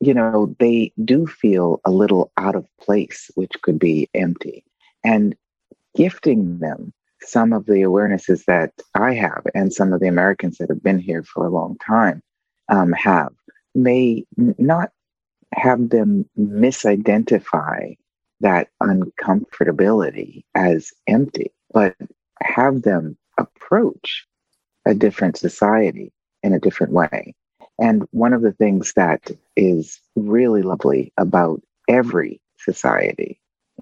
you 0.00 0.14
know, 0.14 0.54
they 0.58 0.92
do 1.04 1.26
feel 1.26 1.80
a 1.84 1.90
little 1.90 2.32
out 2.36 2.56
of 2.56 2.66
place, 2.80 3.30
which 3.34 3.52
could 3.62 3.78
be 3.78 4.08
empty. 4.14 4.64
And 5.04 5.36
gifting 5.96 6.58
them 6.58 6.92
some 7.22 7.52
of 7.52 7.66
the 7.66 7.82
awarenesses 7.82 8.44
that 8.46 8.72
I 8.94 9.14
have 9.14 9.42
and 9.54 9.72
some 9.72 9.92
of 9.92 10.00
the 10.00 10.08
Americans 10.08 10.58
that 10.58 10.68
have 10.68 10.82
been 10.82 10.98
here 10.98 11.22
for 11.22 11.46
a 11.46 11.50
long 11.50 11.76
time 11.78 12.22
um, 12.68 12.92
have 12.92 13.32
may 13.74 14.24
not 14.36 14.90
have 15.54 15.90
them 15.90 16.28
misidentify 16.38 17.96
that 18.40 18.68
uncomfortability 18.82 20.44
as 20.54 20.92
empty, 21.06 21.52
but 21.72 21.94
have 22.42 22.82
them 22.82 23.16
approach 23.38 24.26
a 24.84 24.94
different 24.94 25.36
society 25.36 26.12
in 26.42 26.52
a 26.52 26.60
different 26.60 26.92
way. 26.92 27.34
And 27.78 28.04
one 28.10 28.32
of 28.32 28.42
the 28.42 28.52
things 28.52 28.92
that 28.94 29.30
is 29.56 30.00
really 30.14 30.62
lovely 30.62 31.12
about 31.16 31.62
every 31.88 32.40
society, 32.58 33.40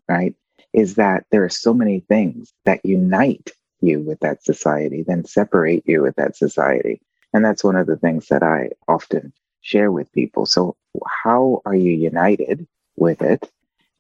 right, 0.09 0.35
is 0.73 0.95
that 0.95 1.25
there 1.31 1.45
are 1.45 1.51
so 1.51 1.75
many 1.75 2.01
things 2.01 2.53
that 2.65 2.85
unite 2.85 3.51
you 3.81 4.01
with 4.01 4.21
that 4.21 4.45
society, 4.45 5.03
then 5.03 5.25
separate 5.25 5.83
you 5.87 6.03
with 6.03 6.17
that 6.17 6.37
society. 6.37 7.01
And 7.33 7.45
that's 7.45 7.65
one 7.65 7.77
of 7.77 7.87
the 7.87 7.97
things 7.97 8.29
that 8.29 8.43
I 8.43 8.71
often 8.89 9.33
share 9.61 9.91
with 9.91 10.13
people. 10.13 10.47
So, 10.47 10.77
how 11.07 11.63
are 11.65 11.75
you 11.75 11.93
united 11.93 12.67
with 12.97 13.23
it? 13.23 13.51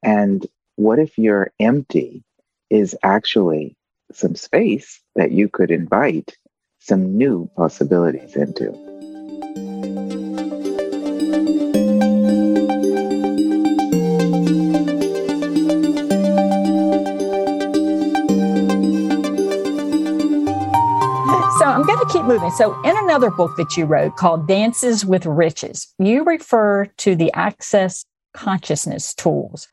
And 0.02 0.46
what 0.76 0.98
if 0.98 1.18
your 1.18 1.52
empty 1.58 2.24
is 2.70 2.96
actually 3.02 3.76
some 4.12 4.34
space 4.34 5.00
that 5.14 5.32
you 5.32 5.48
could 5.48 5.70
invite 5.70 6.36
some 6.78 7.16
new 7.16 7.50
possibilities 7.56 8.36
into. 8.36 8.91
Keep 22.22 22.28
moving. 22.28 22.50
So, 22.50 22.80
in 22.82 22.96
another 22.98 23.30
book 23.30 23.56
that 23.56 23.76
you 23.76 23.84
wrote 23.84 24.16
called 24.16 24.46
Dances 24.46 25.04
with 25.04 25.26
Riches, 25.26 25.92
you 25.98 26.24
refer 26.24 26.86
to 26.98 27.16
the 27.16 27.32
access 27.34 28.04
consciousness 28.32 29.14
tools. 29.14 29.68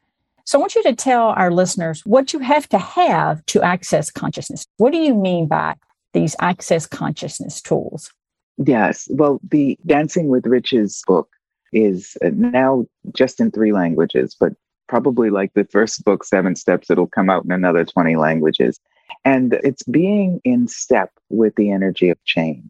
So, 0.45 0.57
I 0.57 0.61
want 0.61 0.75
you 0.75 0.83
to 0.83 0.95
tell 0.95 1.27
our 1.29 1.51
listeners 1.51 2.05
what 2.05 2.33
you 2.33 2.39
have 2.39 2.67
to 2.69 2.77
have 2.77 3.45
to 3.47 3.61
access 3.61 4.11
consciousness. 4.11 4.65
What 4.77 4.91
do 4.91 4.99
you 4.99 5.15
mean 5.15 5.47
by 5.47 5.75
these 6.13 6.35
access 6.39 6.85
consciousness 6.85 7.61
tools? 7.61 8.11
Yes. 8.57 9.07
Well, 9.11 9.39
the 9.49 9.77
Dancing 9.85 10.27
with 10.27 10.45
Riches 10.45 11.03
book 11.07 11.29
is 11.71 12.17
uh, 12.23 12.31
now 12.33 12.85
just 13.13 13.39
in 13.39 13.51
three 13.51 13.71
languages, 13.71 14.35
but 14.37 14.53
probably 14.87 15.29
like 15.29 15.53
the 15.53 15.65
first 15.65 16.03
book, 16.03 16.23
Seven 16.23 16.55
Steps, 16.55 16.89
it'll 16.89 17.07
come 17.07 17.29
out 17.29 17.45
in 17.45 17.51
another 17.51 17.85
20 17.85 18.15
languages. 18.15 18.79
And 19.25 19.53
it's 19.63 19.83
being 19.83 20.41
in 20.43 20.67
step 20.67 21.11
with 21.29 21.55
the 21.55 21.71
energy 21.71 22.09
of 22.09 22.23
change. 22.25 22.69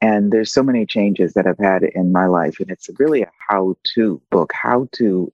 And 0.00 0.32
there's 0.32 0.52
so 0.52 0.62
many 0.62 0.86
changes 0.86 1.34
that 1.34 1.46
I've 1.46 1.58
had 1.58 1.82
in 1.82 2.12
my 2.12 2.26
life. 2.26 2.58
And 2.58 2.70
it's 2.70 2.88
really 2.98 3.22
a 3.22 3.30
how 3.48 3.76
to 3.94 4.20
book, 4.30 4.52
how 4.54 4.88
to 4.92 5.32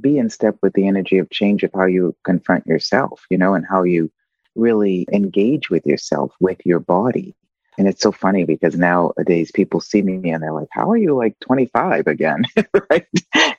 be 0.00 0.18
in 0.18 0.30
step 0.30 0.56
with 0.62 0.72
the 0.74 0.86
energy 0.86 1.18
of 1.18 1.30
change 1.30 1.62
of 1.62 1.70
how 1.74 1.86
you 1.86 2.14
confront 2.24 2.66
yourself, 2.66 3.24
you 3.30 3.38
know, 3.38 3.54
and 3.54 3.66
how 3.66 3.82
you 3.82 4.10
really 4.54 5.06
engage 5.12 5.70
with 5.70 5.84
yourself, 5.86 6.32
with 6.40 6.58
your 6.64 6.80
body. 6.80 7.34
And 7.78 7.86
it's 7.86 8.00
so 8.00 8.10
funny 8.10 8.44
because 8.44 8.76
nowadays 8.76 9.52
people 9.52 9.80
see 9.80 10.00
me 10.00 10.30
and 10.30 10.42
they're 10.42 10.52
like, 10.52 10.68
How 10.70 10.90
are 10.90 10.96
you 10.96 11.14
like 11.14 11.38
25 11.40 12.06
again? 12.06 12.44
right. 12.90 13.06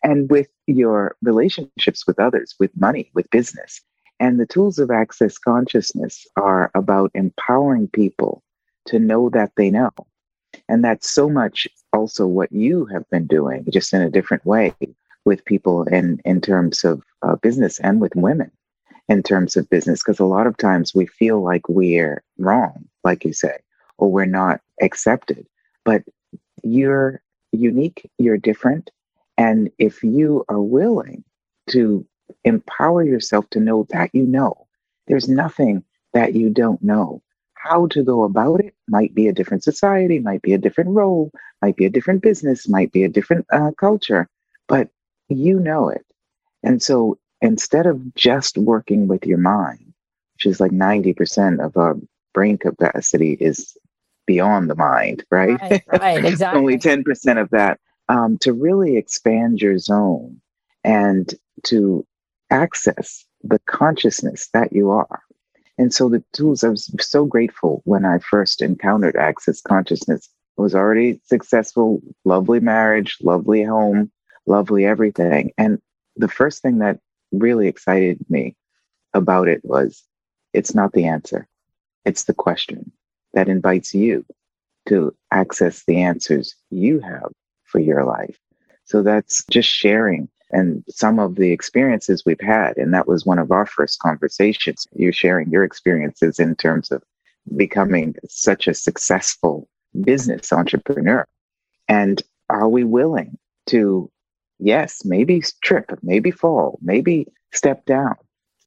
And 0.04 0.30
with 0.30 0.48
your 0.66 1.16
relationships 1.22 2.08
with 2.08 2.20
others, 2.20 2.56
with 2.60 2.72
money, 2.76 3.12
with 3.14 3.30
business. 3.30 3.82
And 4.20 4.40
the 4.40 4.46
tools 4.46 4.80
of 4.80 4.92
access 4.92 5.38
consciousness 5.38 6.26
are 6.36 6.72
about 6.74 7.12
empowering 7.14 7.88
people 7.90 8.44
to 8.86 9.00
know 9.00 9.30
that 9.30 9.52
they 9.58 9.70
know. 9.70 9.92
And 10.70 10.84
that's 10.84 11.10
so 11.10 11.30
much 11.30 11.68
also 11.94 12.26
what 12.26 12.52
you 12.52 12.86
have 12.86 13.08
been 13.10 13.28
doing, 13.28 13.66
just 13.70 13.94
in 13.94 14.02
a 14.02 14.10
different 14.10 14.46
way 14.46 14.74
with 15.26 15.46
people 15.46 15.84
in, 15.84 16.20
in 16.26 16.42
terms 16.42 16.84
of 16.84 17.04
uh, 17.22 17.36
business 17.36 17.80
and 17.80 18.02
with 18.02 18.16
women 18.16 18.52
in 19.10 19.24
terms 19.24 19.56
of 19.56 19.70
business. 19.70 20.02
Because 20.04 20.20
a 20.20 20.26
lot 20.26 20.48
of 20.48 20.58
times 20.58 20.96
we 20.96 21.06
feel 21.06 21.44
like 21.44 21.68
we're 21.70 22.24
wrong, 22.38 22.86
like 23.04 23.24
you 23.24 23.34
say 23.34 23.58
or 23.98 24.12
we're 24.12 24.26
not 24.26 24.62
accepted. 24.82 25.46
But 25.84 26.04
you're 26.64 27.22
unique, 27.52 28.10
you're 28.18 28.38
different. 28.38 28.92
And 29.38 29.72
if 29.78 30.04
you 30.04 30.46
are 30.50 30.62
willing 30.62 31.24
to 31.70 32.06
empower 32.44 33.04
yourself 33.04 33.50
to 33.52 33.60
know 33.60 33.86
that 33.90 34.10
you 34.14 34.24
know, 34.24 34.68
there's 35.08 35.28
nothing 35.28 35.84
that 36.14 36.34
you 36.34 36.50
don't 36.50 36.82
know. 36.82 37.22
How 37.54 37.88
to 37.88 38.04
go 38.04 38.24
about 38.24 38.60
it 38.62 38.76
might 38.88 39.14
be 39.14 39.28
a 39.28 39.34
different 39.34 39.64
society, 39.64 40.20
might 40.20 40.42
be 40.42 40.54
a 40.54 40.58
different 40.58 40.92
role, 40.92 41.32
might 41.62 41.76
be 41.76 41.86
a 41.86 41.90
different 41.90 42.22
business, 42.22 42.70
might 42.70 42.92
be 42.92 43.04
a 43.04 43.10
different 43.10 43.46
uh, 43.52 43.72
culture, 43.78 44.30
but 44.68 44.90
you 45.30 45.60
know 45.60 45.90
it. 45.90 46.06
And 46.64 46.82
so 46.82 47.18
instead 47.42 47.86
of 47.86 48.16
just 48.16 48.58
working 48.58 49.08
with 49.08 49.26
your 49.26 49.38
mind, 49.38 49.94
which 50.36 50.46
is 50.46 50.60
like 50.60 50.72
90% 50.72 51.64
of 51.64 51.76
our 51.78 51.98
brain 52.34 52.58
capacity 52.58 53.34
is 53.40 53.76
beyond 54.26 54.70
the 54.70 54.76
mind, 54.76 55.24
right? 55.32 55.60
Right, 55.62 55.84
right 55.92 56.26
exactly. 56.26 56.60
Only 56.60 56.78
10% 56.78 57.42
of 57.42 57.50
that. 57.50 57.80
Um, 58.10 58.38
to 58.40 58.54
really 58.54 58.96
expand 58.96 59.62
your 59.62 59.78
zone 59.78 60.40
and 60.86 61.34
to 61.64 62.06
access 62.50 63.26
the 63.44 63.60
consciousness 63.66 64.50
that 64.54 64.74
you 64.74 64.90
are. 64.92 65.22
And 65.78 65.94
so 65.94 66.10
the 66.10 66.24
tools, 66.34 66.64
I 66.64 66.70
was 66.70 66.92
so 67.00 67.26
grateful 67.26 67.82
when 67.86 68.04
I 68.04 68.18
first 68.18 68.62
encountered 68.62 69.16
Access 69.16 69.62
Consciousness. 69.62 70.30
It 70.58 70.62
was 70.62 70.74
already 70.74 71.22
successful, 71.26 72.02
lovely 72.26 72.60
marriage, 72.60 73.18
lovely 73.22 73.64
home, 73.64 74.12
lovely 74.48 74.86
everything. 74.86 75.52
And 75.58 75.80
the 76.16 76.28
first 76.28 76.64
thing 76.64 76.80
that 76.80 77.00
really 77.32 77.68
excited 77.68 78.18
me 78.30 78.56
about 79.14 79.48
it 79.48 79.62
was 79.64 80.04
it's 80.54 80.74
not 80.74 80.94
the 80.94 81.06
answer, 81.06 81.48
it's 82.06 82.24
the 82.24 82.34
question 82.34 82.92
that 83.34 83.50
invites 83.50 83.94
you 83.94 84.26
to 84.88 85.14
access 85.32 85.84
the 85.86 85.98
answers 85.98 86.56
you 86.72 87.00
have 87.02 87.32
for 87.66 87.80
your 87.80 88.04
life. 88.04 88.40
So 88.86 89.04
that's 89.04 89.44
just 89.52 89.70
sharing 89.70 90.30
and 90.52 90.84
some 90.90 91.20
of 91.20 91.36
the 91.36 91.52
experiences 91.52 92.24
we've 92.26 92.42
had. 92.42 92.78
And 92.78 92.94
that 92.94 93.08
was 93.08 93.26
one 93.26 93.40
of 93.40 93.52
our 93.52 93.66
first 93.66 94.00
conversations. 94.00 94.88
You're 94.94 95.12
sharing 95.12 95.50
your 95.50 95.64
experiences 95.64 96.40
in 96.40 96.56
terms 96.56 96.92
of 96.92 97.04
becoming 97.56 98.16
such 98.28 98.68
a 98.68 98.74
successful 98.74 99.68
business 100.02 100.52
entrepreneur. 100.54 101.26
And 101.88 102.22
are 102.50 102.70
we 102.70 102.84
willing 102.84 103.38
to, 103.68 104.10
yes, 104.60 105.04
maybe 105.06 105.44
trip, 105.62 105.92
maybe 106.02 106.32
fall, 106.32 106.80
maybe 106.82 107.28
step 107.54 107.86
down? 107.86 108.16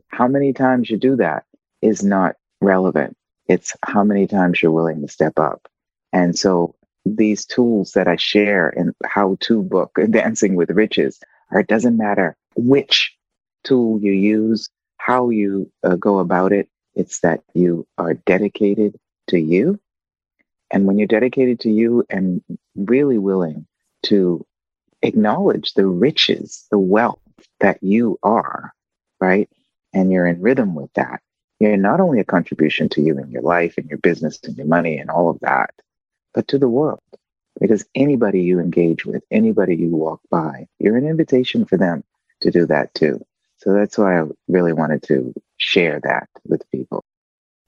How 0.09 0.27
many 0.27 0.53
times 0.53 0.91
you 0.91 0.97
do 0.97 1.17
that 1.17 1.45
is 1.83 2.03
not 2.03 2.37
relevant. 2.61 3.17
It's 3.47 3.75
how 3.85 4.05
many 4.05 4.27
times 4.27 4.63
you're 4.63 4.73
willing 4.73 5.01
to 5.03 5.09
step 5.09 5.39
up. 5.39 5.67
And 6.13 6.39
so 6.39 6.75
these 7.05 7.45
tools 7.45 7.93
that 7.93 8.07
I 8.07 8.17
share 8.17 8.71
in 8.71 8.95
how 9.05 9.37
to 9.41 9.63
book 9.63 9.99
Dancing 10.11 10.55
with 10.55 10.71
Riches, 10.71 11.21
or 11.51 11.61
it 11.61 11.67
doesn't 11.67 11.97
matter 11.97 12.37
which 12.57 13.17
tool 13.65 14.01
you 14.01 14.13
use, 14.13 14.69
how 14.97 15.31
you 15.31 15.71
uh, 15.83 15.97
go 15.97 16.19
about 16.19 16.53
it. 16.53 16.69
It's 16.95 17.21
that 17.21 17.43
you 17.55 17.87
are 17.99 18.15
dedicated 18.15 18.97
to 19.29 19.39
you. 19.39 19.79
And 20.71 20.87
when 20.87 20.99
you're 20.99 21.09
dedicated 21.09 21.61
to 21.61 21.71
you 21.71 22.05
and 22.11 22.43
really 22.77 23.19
willing 23.19 23.67
to 24.05 24.47
acknowledge 25.03 25.75
the 25.75 25.87
riches, 25.87 26.67
the 26.71 26.79
wealth 26.79 27.21
that 27.61 27.83
you 27.83 28.19
are, 28.23 28.73
right? 29.21 29.49
And 29.93 30.13
you're 30.13 30.27
in 30.27 30.41
rhythm 30.41 30.75
with 30.75 30.93
that, 30.95 31.21
you're 31.59 31.77
not 31.77 32.01
only 32.01 32.21
a 32.21 32.25
contribution 32.25 32.89
to 32.91 33.03
you 33.03 33.19
and 33.19 33.31
your 33.31 33.43
life 33.43 33.75
and 33.77 33.89
your 33.89 33.99
business 33.99 34.39
and 34.45 34.57
your 34.57 34.67
money 34.67 34.99
and 34.99 35.11
all 35.11 35.29
of 35.29 35.41
that, 35.41 35.71
but 36.33 36.49
to 36.49 36.59
the 36.59 36.69
world. 36.69 37.01
Because 37.61 37.85
anybody 37.95 38.43
you 38.43 38.59
engage 38.59 39.05
with, 39.05 39.23
anybody 39.31 39.77
you 39.77 39.91
walk 39.91 40.21
by, 40.31 40.67
you're 40.79 40.97
an 40.97 41.07
invitation 41.07 41.65
for 41.65 41.77
them 41.77 42.03
to 42.41 42.51
do 42.51 42.67
that 42.67 42.95
too. 42.95 43.25
So 43.59 43.75
that's 43.75 43.99
why 43.99 44.21
I 44.21 44.25
really 44.49 44.73
wanted 44.73 45.03
to 45.05 45.35
share 45.59 46.01
that 46.05 46.29
with 46.47 46.69
people. 46.71 47.05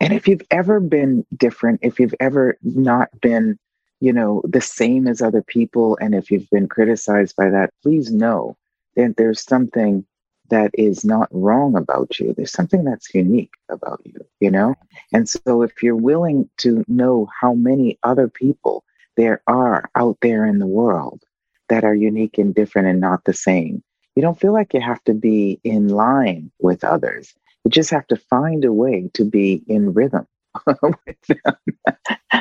And 0.00 0.12
if 0.12 0.26
you've 0.26 0.42
ever 0.50 0.80
been 0.80 1.26
different, 1.36 1.80
if 1.82 2.00
you've 2.00 2.14
ever 2.18 2.56
not 2.62 3.08
been, 3.20 3.58
you 4.00 4.12
know, 4.12 4.42
the 4.44 4.60
same 4.60 5.06
as 5.06 5.22
other 5.22 5.42
people, 5.42 5.98
and 6.00 6.14
if 6.14 6.30
you've 6.30 6.50
been 6.50 6.68
criticized 6.68 7.36
by 7.36 7.50
that, 7.50 7.70
please 7.82 8.10
know 8.10 8.56
that 8.96 9.16
there's 9.16 9.42
something 9.42 10.04
that 10.48 10.70
is 10.74 11.04
not 11.04 11.28
wrong 11.30 11.76
about 11.76 12.18
you. 12.18 12.34
There's 12.34 12.52
something 12.52 12.84
that's 12.84 13.14
unique 13.14 13.52
about 13.68 14.00
you, 14.04 14.26
you 14.40 14.50
know? 14.50 14.74
And 15.12 15.28
so 15.28 15.62
if 15.62 15.82
you're 15.82 15.94
willing 15.94 16.50
to 16.58 16.84
know 16.88 17.28
how 17.40 17.54
many 17.54 17.98
other 18.02 18.28
people 18.28 18.84
there 19.16 19.42
are 19.46 19.90
out 19.94 20.18
there 20.22 20.44
in 20.44 20.58
the 20.58 20.66
world 20.66 21.22
that 21.68 21.84
are 21.84 21.94
unique 21.94 22.38
and 22.38 22.54
different 22.54 22.88
and 22.88 23.00
not 23.00 23.24
the 23.24 23.32
same, 23.32 23.82
you 24.14 24.22
don't 24.22 24.38
feel 24.38 24.52
like 24.52 24.74
you 24.74 24.80
have 24.80 25.02
to 25.04 25.14
be 25.14 25.60
in 25.64 25.88
line 25.88 26.50
with 26.60 26.84
others. 26.84 27.34
You 27.64 27.70
just 27.70 27.90
have 27.90 28.06
to 28.08 28.16
find 28.16 28.64
a 28.64 28.72
way 28.72 29.10
to 29.14 29.24
be 29.24 29.62
in 29.68 29.94
rhythm 29.94 30.26
with 30.66 31.38
them. 31.44 31.56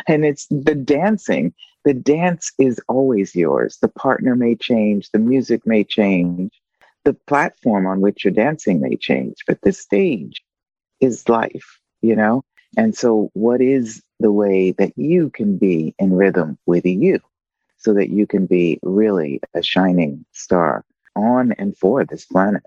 and 0.07 0.25
it's 0.25 0.47
the 0.47 0.75
dancing. 0.75 1.53
The 1.85 1.93
dance 1.93 2.51
is 2.59 2.79
always 2.87 3.35
yours. 3.35 3.77
The 3.81 3.87
partner 3.87 4.35
may 4.35 4.55
change, 4.55 5.09
the 5.11 5.19
music 5.19 5.65
may 5.65 5.83
change, 5.83 6.51
the 7.05 7.13
platform 7.13 7.87
on 7.87 8.01
which 8.01 8.23
you're 8.23 8.33
dancing 8.33 8.81
may 8.81 8.95
change, 8.95 9.37
but 9.47 9.61
the 9.61 9.71
stage 9.71 10.41
is 10.99 11.27
life, 11.27 11.79
you 12.01 12.15
know? 12.15 12.43
And 12.77 12.95
so, 12.95 13.29
what 13.33 13.61
is 13.61 14.01
the 14.19 14.31
way 14.31 14.71
that 14.71 14.93
you 14.97 15.29
can 15.29 15.57
be 15.57 15.93
in 15.99 16.13
rhythm 16.13 16.57
with 16.65 16.85
you 16.85 17.19
so 17.77 17.93
that 17.93 18.09
you 18.09 18.25
can 18.27 18.45
be 18.45 18.79
really 18.81 19.41
a 19.53 19.61
shining 19.61 20.25
star 20.31 20.85
on 21.15 21.51
and 21.53 21.77
for 21.77 22.05
this 22.05 22.25
planet? 22.25 22.63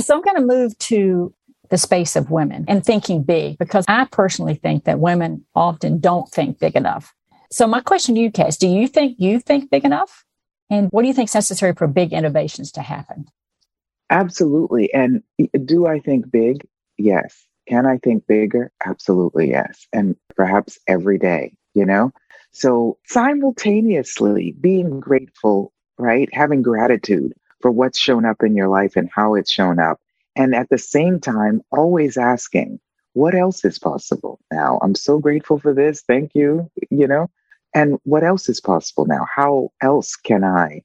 So, 0.00 0.14
I'm 0.14 0.22
going 0.22 0.36
to 0.36 0.46
move 0.46 0.76
to 0.78 1.34
the 1.70 1.78
space 1.78 2.16
of 2.16 2.30
women 2.30 2.64
and 2.68 2.84
thinking 2.84 3.22
big 3.22 3.58
because 3.58 3.84
I 3.88 4.06
personally 4.06 4.54
think 4.54 4.84
that 4.84 5.00
women 5.00 5.44
often 5.54 6.00
don't 6.00 6.28
think 6.30 6.58
big 6.58 6.76
enough. 6.76 7.14
So, 7.50 7.66
my 7.66 7.80
question 7.80 8.14
to 8.14 8.20
you, 8.20 8.30
Kass, 8.30 8.58
do 8.58 8.68
you 8.68 8.88
think 8.88 9.16
you 9.18 9.40
think 9.40 9.70
big 9.70 9.84
enough? 9.84 10.24
And 10.70 10.88
what 10.90 11.02
do 11.02 11.08
you 11.08 11.14
think 11.14 11.30
is 11.30 11.34
necessary 11.34 11.72
for 11.72 11.86
big 11.86 12.12
innovations 12.12 12.72
to 12.72 12.82
happen? 12.82 13.26
Absolutely. 14.10 14.92
And 14.92 15.22
do 15.64 15.86
I 15.86 16.00
think 16.00 16.30
big? 16.30 16.66
Yes. 16.98 17.47
Can 17.68 17.86
I 17.86 17.98
think 17.98 18.26
bigger? 18.26 18.72
Absolutely, 18.84 19.50
yes. 19.50 19.86
And 19.92 20.16
perhaps 20.36 20.78
every 20.88 21.18
day, 21.18 21.54
you 21.74 21.84
know? 21.84 22.12
So 22.52 22.98
simultaneously 23.06 24.54
being 24.60 25.00
grateful, 25.00 25.72
right? 25.98 26.28
Having 26.32 26.62
gratitude 26.62 27.34
for 27.60 27.70
what's 27.70 27.98
shown 27.98 28.24
up 28.24 28.42
in 28.42 28.56
your 28.56 28.68
life 28.68 28.96
and 28.96 29.10
how 29.14 29.34
it's 29.34 29.50
shown 29.50 29.78
up. 29.78 30.00
And 30.36 30.54
at 30.54 30.68
the 30.70 30.78
same 30.78 31.20
time, 31.20 31.60
always 31.72 32.16
asking, 32.16 32.80
what 33.14 33.34
else 33.34 33.64
is 33.64 33.78
possible 33.78 34.40
now? 34.52 34.78
I'm 34.82 34.94
so 34.94 35.18
grateful 35.18 35.58
for 35.58 35.74
this. 35.74 36.02
Thank 36.02 36.34
you. 36.34 36.70
You 36.90 37.06
know, 37.06 37.30
And 37.74 37.98
what 38.04 38.24
else 38.24 38.48
is 38.48 38.60
possible 38.60 39.06
now? 39.06 39.26
How 39.34 39.70
else 39.82 40.16
can 40.16 40.44
I 40.44 40.82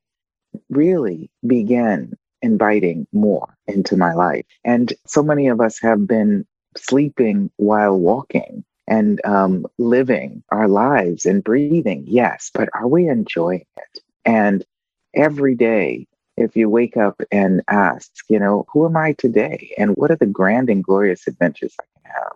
really 0.70 1.32
begin 1.46 2.14
inviting 2.42 3.08
more 3.14 3.56
into 3.68 3.96
my 3.98 4.14
life? 4.14 4.46
And 4.64 4.94
so 5.06 5.24
many 5.24 5.48
of 5.48 5.62
us 5.62 5.80
have 5.82 6.08
been 6.08 6.46
sleeping 6.78 7.50
while 7.58 7.98
walking 7.98 8.64
and 8.88 9.24
um, 9.26 9.66
living 9.78 10.44
our 10.50 10.68
lives 10.68 11.26
and 11.26 11.44
breathing, 11.44 12.04
yes, 12.08 12.52
but 12.54 12.70
are 12.74 12.88
we 12.88 13.08
enjoying 13.08 13.66
it? 13.78 14.00
And 14.26 14.66
every 15.14 15.56
day, 15.56 16.08
if 16.36 16.56
you 16.56 16.70
wake 16.70 16.98
up 16.98 17.22
and 17.32 17.62
ask, 17.68 18.12
you 18.30 18.40
know, 18.40 18.66
who 18.72 18.86
am 18.86 18.98
I 18.98 19.14
today? 19.14 19.74
And 19.78 19.92
what 19.96 20.12
are 20.12 20.16
the 20.16 20.26
grand 20.26 20.70
and 20.70 20.84
glorious 20.84 21.28
adventures 21.28 21.76
I 21.80 21.86
can 21.94 22.12
have? 22.12 22.34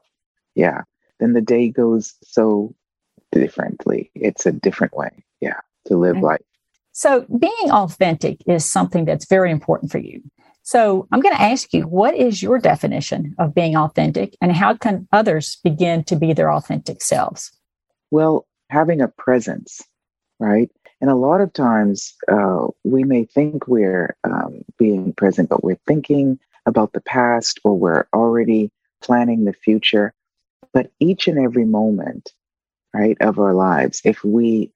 Yeah, 0.55 0.81
then 1.19 1.33
the 1.33 1.41
day 1.41 1.69
goes 1.69 2.13
so 2.23 2.75
differently. 3.31 4.11
It's 4.15 4.45
a 4.45 4.51
different 4.51 4.95
way, 4.95 5.11
yeah, 5.41 5.59
to 5.87 5.97
live 5.97 6.19
life. 6.19 6.41
So, 6.91 7.25
being 7.39 7.71
authentic 7.71 8.41
is 8.47 8.69
something 8.69 9.05
that's 9.05 9.27
very 9.27 9.51
important 9.51 9.91
for 9.91 9.99
you. 9.99 10.21
So, 10.67 11.07
I'm 11.13 11.21
going 11.21 11.33
to 11.33 11.41
ask 11.41 11.73
you, 11.73 11.83
what 11.83 12.13
is 12.13 12.43
your 12.43 12.59
definition 12.59 13.33
of 13.39 13.55
being 13.55 13.77
authentic 13.77 14.35
and 14.41 14.51
how 14.51 14.73
can 14.73 15.07
others 15.13 15.59
begin 15.63 16.03
to 16.03 16.17
be 16.17 16.33
their 16.33 16.51
authentic 16.51 17.01
selves? 17.01 17.53
Well, 18.11 18.45
having 18.69 18.99
a 18.99 19.07
presence, 19.07 19.81
right? 20.41 20.69
And 20.99 21.09
a 21.09 21.15
lot 21.15 21.39
of 21.39 21.53
times 21.53 22.13
uh, 22.29 22.67
we 22.83 23.05
may 23.05 23.23
think 23.23 23.65
we're 23.69 24.17
um, 24.25 24.61
being 24.77 25.13
present, 25.13 25.47
but 25.47 25.63
we're 25.63 25.79
thinking 25.87 26.37
about 26.65 26.91
the 26.91 26.99
past 26.99 27.61
or 27.63 27.73
we're 27.79 28.05
already 28.13 28.69
planning 29.01 29.45
the 29.45 29.53
future. 29.53 30.13
But 30.73 30.91
each 30.99 31.29
and 31.29 31.39
every 31.39 31.63
moment, 31.63 32.33
right, 32.93 33.15
of 33.21 33.39
our 33.39 33.53
lives, 33.53 34.01
if 34.03 34.21
we 34.21 34.73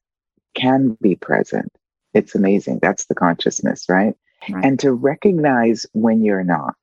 can 0.55 0.97
be 1.01 1.17
present, 1.17 1.69
it's 2.13 2.33
amazing. 2.33 2.79
That's 2.81 3.07
the 3.07 3.15
consciousness, 3.15 3.87
right? 3.89 4.15
Right? 4.49 4.65
And 4.65 4.79
to 4.79 4.91
recognize 4.93 5.85
when 5.93 6.23
you're 6.23 6.43
not, 6.43 6.75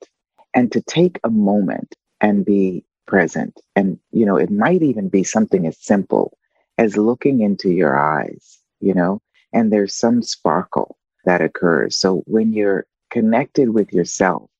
and 0.54 0.72
to 0.72 0.80
take 0.82 1.20
a 1.24 1.30
moment 1.30 1.94
and 2.20 2.44
be 2.44 2.84
present. 3.06 3.58
And, 3.76 3.98
you 4.12 4.26
know, 4.26 4.36
it 4.36 4.50
might 4.50 4.82
even 4.82 5.08
be 5.08 5.24
something 5.24 5.66
as 5.66 5.78
simple 5.78 6.36
as 6.76 6.96
looking 6.96 7.40
into 7.40 7.70
your 7.70 7.98
eyes, 7.98 8.58
you 8.80 8.94
know, 8.94 9.20
and 9.52 9.72
there's 9.72 9.94
some 9.94 10.22
sparkle 10.22 10.96
that 11.24 11.40
occurs. 11.40 11.96
So 11.96 12.22
when 12.26 12.52
you're 12.52 12.86
connected 13.10 13.70
with 13.70 13.92
yourself 13.92 14.50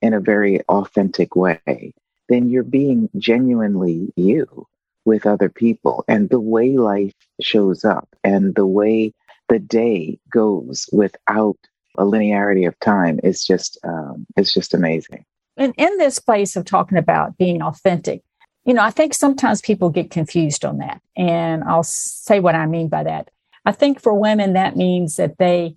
in 0.00 0.14
a 0.14 0.20
very 0.20 0.60
authentic 0.68 1.34
way, 1.36 1.94
then 2.28 2.48
you're 2.48 2.62
being 2.62 3.08
genuinely 3.16 4.12
you 4.16 4.66
with 5.04 5.26
other 5.26 5.48
people. 5.48 6.04
And 6.08 6.28
the 6.28 6.40
way 6.40 6.76
life 6.76 7.14
shows 7.40 7.84
up 7.84 8.08
and 8.22 8.54
the 8.54 8.66
way 8.66 9.12
the 9.48 9.58
day 9.58 10.18
goes 10.30 10.88
without 10.92 11.56
a 11.98 12.04
linearity 12.04 12.66
of 12.66 12.78
time 12.80 13.20
is 13.22 13.44
just 13.44 13.78
um, 13.84 14.26
it's 14.36 14.54
just 14.54 14.72
amazing. 14.72 15.24
And 15.56 15.74
in 15.76 15.98
this 15.98 16.18
place 16.18 16.56
of 16.56 16.64
talking 16.64 16.98
about 16.98 17.36
being 17.36 17.62
authentic, 17.62 18.22
you 18.64 18.72
know, 18.74 18.82
I 18.82 18.90
think 18.90 19.12
sometimes 19.12 19.60
people 19.60 19.90
get 19.90 20.10
confused 20.10 20.64
on 20.64 20.78
that. 20.78 21.02
And 21.16 21.64
I'll 21.64 21.82
say 21.82 22.38
what 22.38 22.54
I 22.54 22.66
mean 22.66 22.88
by 22.88 23.02
that. 23.02 23.30
I 23.64 23.72
think 23.72 24.00
for 24.00 24.14
women, 24.14 24.52
that 24.52 24.76
means 24.76 25.16
that 25.16 25.38
they 25.38 25.76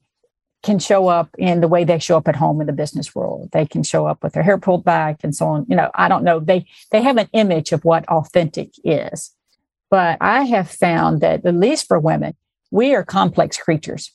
can 0.63 0.77
show 0.77 1.07
up 1.07 1.29
in 1.37 1.61
the 1.61 1.67
way 1.67 1.83
they 1.83 1.97
show 1.97 2.17
up 2.17 2.27
at 2.27 2.35
home 2.35 2.61
in 2.61 2.67
the 2.67 2.73
business 2.73 3.15
world. 3.15 3.49
They 3.51 3.65
can 3.65 3.81
show 3.81 4.05
up 4.05 4.21
with 4.23 4.33
their 4.33 4.43
hair 4.43 4.59
pulled 4.59 4.83
back 4.83 5.23
and 5.23 5.35
so 5.35 5.47
on. 5.47 5.65
You 5.67 5.75
know, 5.75 5.89
I 5.95 6.07
don't 6.07 6.23
know. 6.23 6.39
They 6.39 6.67
they 6.91 7.01
have 7.01 7.17
an 7.17 7.29
image 7.33 7.71
of 7.71 7.83
what 7.83 8.07
authentic 8.07 8.73
is. 8.83 9.31
But 9.89 10.17
I 10.21 10.43
have 10.43 10.69
found 10.69 11.21
that 11.21 11.45
at 11.45 11.55
least 11.55 11.87
for 11.87 11.99
women, 11.99 12.35
we 12.69 12.93
are 12.93 13.03
complex 13.03 13.57
creatures. 13.57 14.13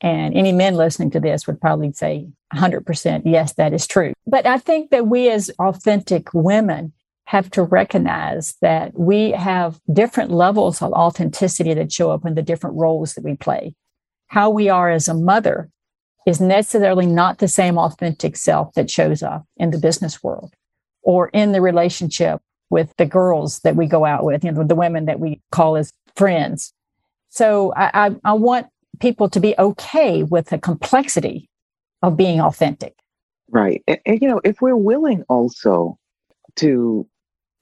And 0.00 0.36
any 0.36 0.52
men 0.52 0.74
listening 0.74 1.10
to 1.12 1.20
this 1.20 1.46
would 1.46 1.60
probably 1.60 1.92
say 1.92 2.28
100% 2.54 3.22
yes, 3.24 3.54
that 3.54 3.72
is 3.72 3.86
true. 3.86 4.12
But 4.26 4.46
I 4.46 4.58
think 4.58 4.90
that 4.90 5.06
we 5.06 5.30
as 5.30 5.50
authentic 5.58 6.32
women 6.34 6.92
have 7.26 7.50
to 7.50 7.62
recognize 7.62 8.54
that 8.60 8.98
we 8.98 9.32
have 9.32 9.80
different 9.92 10.30
levels 10.30 10.80
of 10.80 10.92
authenticity 10.92 11.74
that 11.74 11.92
show 11.92 12.10
up 12.10 12.24
in 12.24 12.34
the 12.34 12.42
different 12.42 12.76
roles 12.76 13.14
that 13.14 13.24
we 13.24 13.36
play. 13.36 13.74
How 14.28 14.50
we 14.50 14.68
are 14.68 14.90
as 14.90 15.08
a 15.08 15.14
mother 15.14 15.70
is 16.26 16.40
necessarily 16.40 17.06
not 17.06 17.38
the 17.38 17.48
same 17.48 17.78
authentic 17.78 18.36
self 18.36 18.74
that 18.74 18.90
shows 18.90 19.22
up 19.22 19.44
in 19.56 19.70
the 19.70 19.78
business 19.78 20.22
world 20.22 20.54
or 21.02 21.28
in 21.28 21.52
the 21.52 21.60
relationship 21.60 22.40
with 22.70 22.92
the 22.96 23.06
girls 23.06 23.60
that 23.60 23.76
we 23.76 23.86
go 23.86 24.04
out 24.04 24.24
with, 24.24 24.44
you 24.44 24.52
know, 24.52 24.64
the 24.64 24.74
women 24.74 25.06
that 25.06 25.20
we 25.20 25.40
call 25.50 25.76
as 25.76 25.92
friends. 26.16 26.72
So 27.28 27.72
I, 27.76 28.06
I, 28.06 28.16
I 28.24 28.32
want 28.32 28.66
people 29.00 29.28
to 29.30 29.40
be 29.40 29.54
okay 29.58 30.22
with 30.22 30.46
the 30.46 30.58
complexity 30.58 31.48
of 32.02 32.16
being 32.16 32.40
authentic. 32.40 32.94
Right. 33.50 33.82
And, 33.86 34.00
and, 34.06 34.22
you 34.22 34.28
know, 34.28 34.40
if 34.44 34.60
we're 34.60 34.76
willing 34.76 35.22
also 35.28 35.98
to 36.56 37.06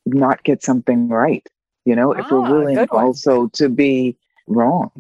not 0.07 0.42
get 0.44 0.62
something 0.62 1.09
right, 1.09 1.47
you 1.85 1.94
know, 1.94 2.14
ah, 2.14 2.18
if 2.18 2.31
we're 2.31 2.47
ah, 2.47 2.51
willing 2.51 2.79
also 2.90 3.49
to 3.49 3.68
be 3.68 4.16
wrong, 4.47 4.90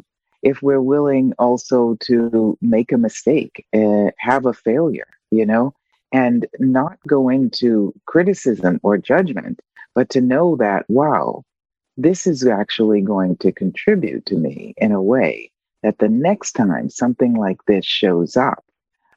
if 0.42 0.62
we're 0.62 0.82
willing 0.82 1.32
also 1.38 1.96
to 2.00 2.58
make 2.60 2.92
a 2.92 2.98
mistake, 2.98 3.66
uh, 3.74 4.10
have 4.18 4.46
a 4.46 4.52
failure, 4.52 5.08
you 5.30 5.46
know, 5.46 5.74
and 6.12 6.46
not 6.58 6.98
go 7.08 7.28
into 7.28 7.94
criticism 8.06 8.78
or 8.82 8.98
judgment, 8.98 9.60
but 9.94 10.10
to 10.10 10.20
know 10.20 10.56
that, 10.56 10.84
wow, 10.88 11.42
this 11.96 12.26
is 12.26 12.46
actually 12.46 13.00
going 13.00 13.36
to 13.38 13.52
contribute 13.52 14.26
to 14.26 14.36
me 14.36 14.74
in 14.76 14.92
a 14.92 15.02
way 15.02 15.50
that 15.84 15.98
the 15.98 16.08
next 16.08 16.52
time 16.52 16.90
something 16.90 17.34
like 17.34 17.58
this 17.66 17.86
shows 17.86 18.36
up, 18.36 18.64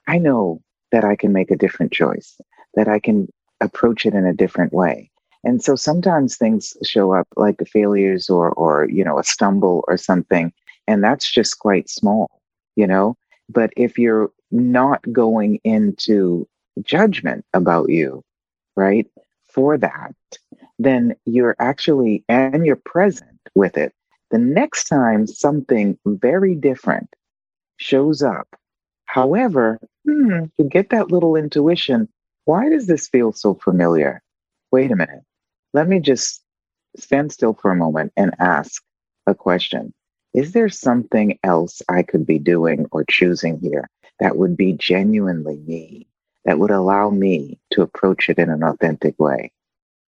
I 0.07 0.19
know 0.19 0.61
that 0.91 1.03
I 1.03 1.15
can 1.15 1.33
make 1.33 1.49
a 1.49 1.57
different 1.57 1.91
choice, 1.91 2.39
that 2.75 2.87
I 2.87 2.99
can 2.99 3.27
approach 3.59 4.05
it 4.05 4.13
in 4.13 4.27
a 4.27 4.33
different 4.33 4.71
way. 4.71 5.09
And 5.43 5.63
so 5.63 5.75
sometimes 5.75 6.37
things 6.37 6.77
show 6.83 7.13
up 7.13 7.27
like 7.35 7.57
failures 7.67 8.29
or 8.29 8.51
or 8.51 8.87
you 8.87 9.03
know 9.03 9.17
a 9.17 9.23
stumble 9.23 9.83
or 9.87 9.97
something 9.97 10.53
and 10.87 11.03
that's 11.03 11.29
just 11.29 11.59
quite 11.59 11.89
small, 11.89 12.41
you 12.75 12.87
know? 12.87 13.15
But 13.49 13.71
if 13.75 13.99
you're 13.99 14.31
not 14.51 15.01
going 15.11 15.59
into 15.63 16.47
judgment 16.83 17.45
about 17.53 17.89
you, 17.89 18.23
right, 18.75 19.07
for 19.47 19.77
that, 19.77 20.15
then 20.79 21.15
you're 21.25 21.55
actually, 21.59 22.23
and 22.29 22.65
you're 22.65 22.75
present 22.77 23.39
with 23.55 23.77
it. 23.77 23.93
The 24.31 24.37
next 24.37 24.85
time 24.85 25.25
something 25.25 25.97
very 26.05 26.55
different 26.55 27.09
shows 27.77 28.21
up, 28.21 28.47
however, 29.05 29.79
hmm, 30.05 30.45
you 30.57 30.65
get 30.65 30.89
that 30.89 31.11
little 31.11 31.35
intuition. 31.35 32.09
Why 32.45 32.69
does 32.69 32.87
this 32.87 33.07
feel 33.07 33.31
so 33.31 33.53
familiar? 33.55 34.21
Wait 34.71 34.91
a 34.91 34.95
minute. 34.95 35.23
Let 35.73 35.87
me 35.87 35.99
just 35.99 36.43
stand 36.97 37.31
still 37.31 37.53
for 37.53 37.71
a 37.71 37.75
moment 37.75 38.11
and 38.17 38.33
ask 38.39 38.83
a 39.27 39.35
question 39.35 39.93
is 40.33 40.51
there 40.51 40.69
something 40.69 41.39
else 41.43 41.81
I 41.89 42.03
could 42.03 42.25
be 42.25 42.37
doing 42.37 42.85
or 42.91 43.05
choosing 43.09 43.59
here 43.59 43.89
that 44.19 44.37
would 44.37 44.55
be 44.57 44.73
genuinely 44.73 45.57
me, 45.65 46.07
that 46.45 46.59
would 46.59 46.69
allow 46.69 47.09
me 47.09 47.59
to 47.71 47.81
approach 47.81 48.29
it 48.29 48.37
in 48.37 48.49
an 48.49 48.63
authentic 48.63 49.17
way? 49.19 49.51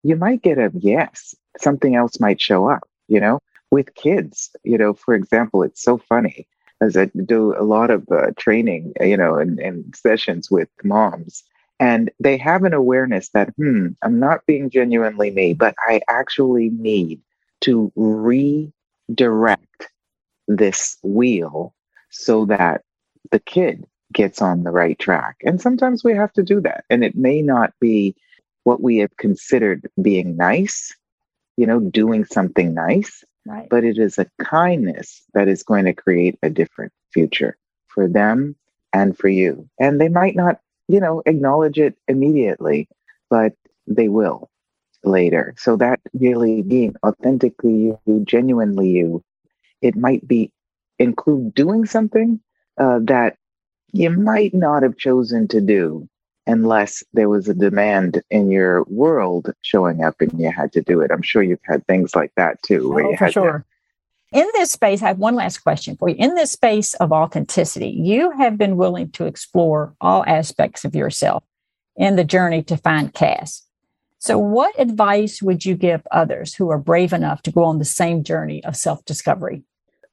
You 0.03 0.17
might 0.17 0.41
get 0.43 0.57
a 0.57 0.71
yes, 0.75 1.33
something 1.57 1.95
else 1.95 2.19
might 2.19 2.39
show 2.39 2.69
up, 2.69 2.87
you 3.07 3.19
know, 3.19 3.39
with 3.71 3.93
kids, 3.95 4.49
you 4.63 4.77
know, 4.77 4.93
for 4.93 5.13
example, 5.13 5.63
it's 5.63 5.81
so 5.81 5.97
funny 5.97 6.47
as 6.81 6.95
I 6.95 7.05
do 7.25 7.55
a 7.57 7.63
lot 7.63 7.89
of 7.89 8.07
uh, 8.11 8.31
training, 8.37 8.93
you 9.01 9.17
know, 9.17 9.35
and, 9.35 9.59
and 9.59 9.95
sessions 9.95 10.49
with 10.49 10.69
moms. 10.83 11.43
And 11.79 12.11
they 12.19 12.37
have 12.37 12.63
an 12.63 12.73
awareness 12.73 13.29
that, 13.29 13.53
hmm, 13.55 13.89
I'm 14.01 14.19
not 14.19 14.45
being 14.45 14.69
genuinely 14.69 15.31
me, 15.31 15.53
but 15.53 15.75
I 15.87 16.01
actually 16.07 16.69
need 16.69 17.21
to 17.61 17.91
redirect 17.95 19.89
this 20.47 20.97
wheel 21.03 21.73
so 22.09 22.45
that 22.45 22.81
the 23.31 23.39
kid 23.39 23.85
gets 24.11 24.41
on 24.41 24.63
the 24.63 24.71
right 24.71 24.97
track. 24.97 25.37
And 25.43 25.61
sometimes 25.61 26.03
we 26.03 26.13
have 26.15 26.33
to 26.33 26.43
do 26.43 26.59
that. 26.61 26.83
And 26.89 27.03
it 27.03 27.15
may 27.15 27.41
not 27.41 27.73
be 27.79 28.15
what 28.63 28.81
we 28.81 28.97
have 28.97 29.15
considered 29.17 29.89
being 30.01 30.35
nice, 30.35 30.93
you 31.57 31.65
know, 31.65 31.79
doing 31.79 32.25
something 32.25 32.73
nice, 32.73 33.23
right. 33.49 33.67
but 33.69 33.83
it 33.83 33.97
is 33.97 34.17
a 34.17 34.29
kindness 34.39 35.23
that 35.33 35.47
is 35.47 35.63
going 35.63 35.85
to 35.85 35.93
create 35.93 36.37
a 36.43 36.49
different 36.49 36.93
future 37.11 37.57
for 37.87 38.07
them 38.07 38.55
and 38.93 39.17
for 39.17 39.27
you. 39.27 39.67
And 39.79 39.99
they 39.99 40.09
might 40.09 40.35
not, 40.35 40.59
you 40.87 40.99
know, 40.99 41.21
acknowledge 41.25 41.79
it 41.79 41.95
immediately, 42.07 42.87
but 43.29 43.53
they 43.87 44.07
will 44.07 44.49
later. 45.03 45.55
So 45.57 45.75
that 45.77 45.99
really 46.13 46.61
being 46.61 46.95
authentically 47.05 47.97
you, 48.05 48.21
genuinely 48.23 48.89
you, 48.89 49.23
it 49.81 49.95
might 49.95 50.27
be 50.27 50.51
include 50.99 51.53
doing 51.53 51.85
something 51.85 52.39
uh, 52.77 52.99
that 53.03 53.37
you 53.91 54.09
might 54.09 54.53
not 54.53 54.83
have 54.83 54.97
chosen 54.97 55.47
to 55.49 55.61
do 55.61 56.07
unless 56.49 57.03
there 57.13 57.29
was 57.29 57.47
a 57.47 57.53
demand 57.53 58.23
in 58.31 58.49
your 58.49 58.83
world 58.85 59.53
showing 59.61 60.03
up 60.03 60.15
and 60.19 60.39
you 60.39 60.51
had 60.51 60.73
to 60.73 60.81
do 60.81 60.99
it. 61.01 61.11
I'm 61.11 61.21
sure 61.21 61.43
you've 61.43 61.59
had 61.63 61.85
things 61.85 62.15
like 62.15 62.33
that 62.37 62.61
too. 62.63 62.99
Oh, 62.99 63.15
for 63.15 63.31
sure. 63.31 63.65
In 64.31 64.47
this 64.53 64.71
space, 64.71 65.01
I 65.03 65.07
have 65.07 65.19
one 65.19 65.35
last 65.35 65.59
question 65.59 65.95
for 65.95 66.09
you. 66.09 66.15
In 66.17 66.33
this 66.35 66.51
space 66.51 66.95
of 66.95 67.11
authenticity, 67.11 67.89
you 67.89 68.31
have 68.31 68.57
been 68.57 68.77
willing 68.77 69.11
to 69.11 69.25
explore 69.25 69.95
all 70.01 70.23
aspects 70.25 70.85
of 70.85 70.95
yourself 70.95 71.43
in 71.95 72.15
the 72.15 72.23
journey 72.23 72.63
to 72.63 72.77
find 72.77 73.13
Kass. 73.13 73.63
So, 74.19 74.37
what 74.37 74.79
advice 74.79 75.41
would 75.41 75.65
you 75.65 75.75
give 75.75 76.05
others 76.11 76.53
who 76.53 76.69
are 76.69 76.77
brave 76.77 77.13
enough 77.13 77.41
to 77.43 77.51
go 77.51 77.63
on 77.63 77.79
the 77.79 77.85
same 77.85 78.23
journey 78.23 78.63
of 78.63 78.75
self 78.75 79.03
discovery? 79.05 79.63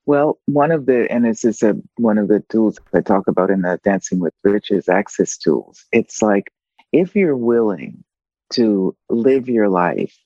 Well, 0.06 0.38
one 0.46 0.70
of 0.70 0.86
the, 0.86 1.10
and 1.10 1.24
this 1.24 1.44
is 1.44 1.62
a, 1.64 1.76
one 1.96 2.16
of 2.16 2.28
the 2.28 2.40
tools 2.48 2.78
I 2.94 3.00
talk 3.00 3.26
about 3.26 3.50
in 3.50 3.62
the 3.62 3.80
Dancing 3.82 4.20
with 4.20 4.34
Riches 4.44 4.88
access 4.88 5.36
tools. 5.36 5.84
It's 5.90 6.22
like 6.22 6.52
if 6.92 7.16
you're 7.16 7.36
willing 7.36 8.04
to 8.52 8.96
live 9.10 9.48
your 9.48 9.68
life 9.68 10.16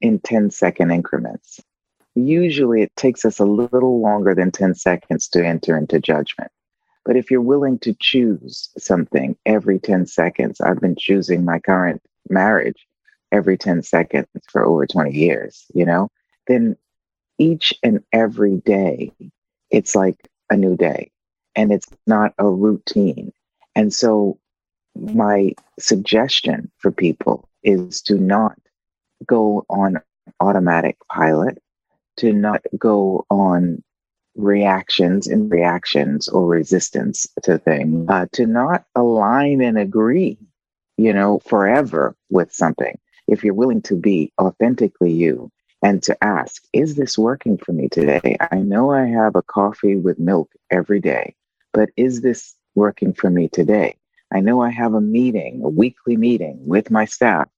in 0.00 0.20
10 0.20 0.50
second 0.50 0.90
increments, 0.90 1.60
usually 2.14 2.80
it 2.80 2.96
takes 2.96 3.26
us 3.26 3.38
a 3.38 3.44
little 3.44 4.00
longer 4.00 4.34
than 4.34 4.50
10 4.50 4.74
seconds 4.74 5.28
to 5.28 5.46
enter 5.46 5.76
into 5.76 6.00
judgment. 6.00 6.50
But 7.04 7.16
if 7.16 7.30
you're 7.30 7.42
willing 7.42 7.78
to 7.80 7.94
choose 8.00 8.70
something 8.78 9.36
every 9.44 9.78
10 9.78 10.06
seconds, 10.06 10.62
I've 10.62 10.80
been 10.80 10.96
choosing 10.96 11.44
my 11.44 11.58
current 11.58 12.00
marriage 12.30 12.86
every 13.32 13.58
10 13.58 13.82
seconds 13.82 14.26
for 14.48 14.64
over 14.64 14.86
20 14.86 15.12
years, 15.12 15.66
you 15.74 15.84
know, 15.84 16.10
then 16.46 16.76
each 17.38 17.74
and 17.82 18.02
every 18.12 18.56
day, 18.58 19.12
it's 19.70 19.94
like 19.94 20.28
a 20.50 20.56
new 20.56 20.76
day 20.76 21.10
and 21.54 21.72
it's 21.72 21.88
not 22.06 22.34
a 22.38 22.48
routine. 22.48 23.32
And 23.74 23.92
so, 23.92 24.38
my 24.94 25.52
suggestion 25.78 26.70
for 26.78 26.90
people 26.90 27.48
is 27.62 28.00
to 28.02 28.14
not 28.14 28.58
go 29.26 29.64
on 29.68 30.00
automatic 30.40 30.96
pilot, 31.12 31.58
to 32.18 32.32
not 32.32 32.62
go 32.78 33.26
on 33.30 33.82
reactions 34.36 35.26
and 35.26 35.50
reactions 35.50 36.28
or 36.28 36.46
resistance 36.46 37.26
to 37.42 37.58
things, 37.58 38.08
uh, 38.08 38.26
to 38.32 38.46
not 38.46 38.84
align 38.94 39.60
and 39.60 39.78
agree, 39.78 40.38
you 40.96 41.12
know, 41.12 41.38
forever 41.40 42.14
with 42.30 42.52
something. 42.52 42.98
If 43.28 43.42
you're 43.42 43.54
willing 43.54 43.82
to 43.82 43.96
be 43.96 44.32
authentically 44.40 45.12
you, 45.12 45.50
and 45.86 46.02
to 46.02 46.24
ask, 46.24 46.64
is 46.72 46.96
this 46.96 47.16
working 47.16 47.56
for 47.56 47.72
me 47.72 47.88
today? 47.88 48.36
I 48.50 48.56
know 48.56 48.90
I 48.90 49.06
have 49.06 49.36
a 49.36 49.42
coffee 49.42 49.94
with 49.94 50.18
milk 50.18 50.50
every 50.68 50.98
day, 50.98 51.36
but 51.72 51.90
is 51.96 52.22
this 52.22 52.56
working 52.74 53.12
for 53.12 53.30
me 53.30 53.46
today? 53.46 53.96
I 54.34 54.40
know 54.40 54.60
I 54.60 54.70
have 54.70 54.94
a 54.94 55.00
meeting, 55.00 55.62
a 55.62 55.68
weekly 55.68 56.16
meeting 56.16 56.58
with 56.66 56.90
my 56.90 57.04
staff 57.04 57.48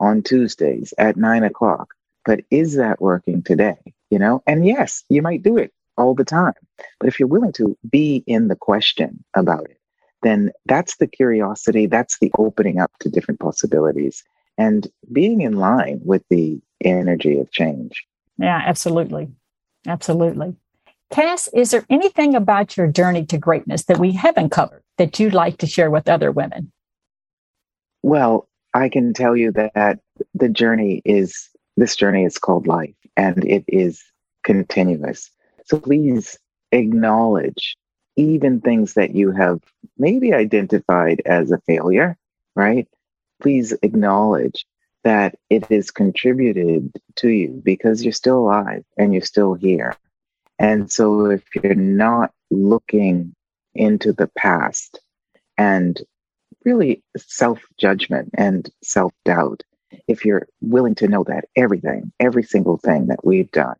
on 0.00 0.22
Tuesdays 0.22 0.94
at 0.96 1.18
nine 1.18 1.44
o'clock, 1.44 1.92
but 2.24 2.40
is 2.50 2.76
that 2.76 3.02
working 3.02 3.42
today? 3.42 3.76
You 4.08 4.18
know, 4.18 4.42
and 4.46 4.66
yes, 4.66 5.04
you 5.10 5.20
might 5.20 5.42
do 5.42 5.58
it 5.58 5.70
all 5.98 6.14
the 6.14 6.24
time. 6.24 6.54
But 6.98 7.08
if 7.08 7.20
you're 7.20 7.28
willing 7.28 7.52
to 7.52 7.76
be 7.90 8.24
in 8.26 8.48
the 8.48 8.56
question 8.56 9.22
about 9.36 9.68
it, 9.68 9.76
then 10.22 10.52
that's 10.64 10.96
the 10.96 11.06
curiosity, 11.06 11.84
that's 11.84 12.18
the 12.18 12.32
opening 12.38 12.80
up 12.80 12.92
to 13.00 13.10
different 13.10 13.40
possibilities 13.40 14.24
and 14.56 14.86
being 15.12 15.40
in 15.40 15.54
line 15.58 16.00
with 16.02 16.22
the 16.30 16.60
energy 16.84 17.38
of 17.38 17.50
change. 17.50 18.04
Yeah, 18.38 18.60
absolutely. 18.64 19.28
Absolutely. 19.86 20.56
Kass, 21.12 21.48
is 21.54 21.70
there 21.70 21.84
anything 21.90 22.34
about 22.34 22.76
your 22.76 22.88
journey 22.88 23.24
to 23.26 23.38
greatness 23.38 23.84
that 23.84 23.98
we 23.98 24.12
haven't 24.12 24.50
covered 24.50 24.82
that 24.98 25.18
you'd 25.20 25.34
like 25.34 25.58
to 25.58 25.66
share 25.66 25.90
with 25.90 26.08
other 26.08 26.32
women? 26.32 26.72
Well, 28.02 28.48
I 28.74 28.88
can 28.88 29.14
tell 29.14 29.36
you 29.36 29.52
that 29.52 30.00
the 30.34 30.48
journey 30.48 31.02
is 31.04 31.48
this 31.76 31.96
journey 31.96 32.24
is 32.24 32.38
called 32.38 32.66
life 32.66 32.94
and 33.16 33.44
it 33.44 33.64
is 33.68 34.02
continuous. 34.42 35.30
So 35.64 35.78
please 35.78 36.38
acknowledge 36.72 37.76
even 38.16 38.60
things 38.60 38.94
that 38.94 39.14
you 39.14 39.30
have 39.32 39.60
maybe 39.98 40.32
identified 40.32 41.22
as 41.24 41.50
a 41.50 41.60
failure, 41.66 42.16
right? 42.54 42.86
Please 43.40 43.72
acknowledge 43.82 44.66
that 45.04 45.38
it 45.50 45.66
has 45.66 45.90
contributed 45.90 46.90
to 47.16 47.28
you 47.28 47.60
because 47.62 48.02
you're 48.02 48.12
still 48.12 48.38
alive 48.38 48.82
and 48.96 49.12
you're 49.12 49.22
still 49.22 49.54
here. 49.54 49.94
And 50.58 50.90
so 50.90 51.26
if 51.26 51.42
you're 51.54 51.74
not 51.74 52.32
looking 52.50 53.34
into 53.74 54.12
the 54.12 54.28
past 54.36 55.00
and 55.58 56.00
really 56.64 57.02
self 57.16 57.60
judgment 57.78 58.30
and 58.36 58.68
self 58.82 59.12
doubt, 59.24 59.62
if 60.08 60.24
you're 60.24 60.48
willing 60.60 60.94
to 60.96 61.08
know 61.08 61.24
that 61.24 61.44
everything, 61.54 62.12
every 62.18 62.42
single 62.42 62.78
thing 62.78 63.08
that 63.08 63.24
we've 63.24 63.50
done 63.50 63.76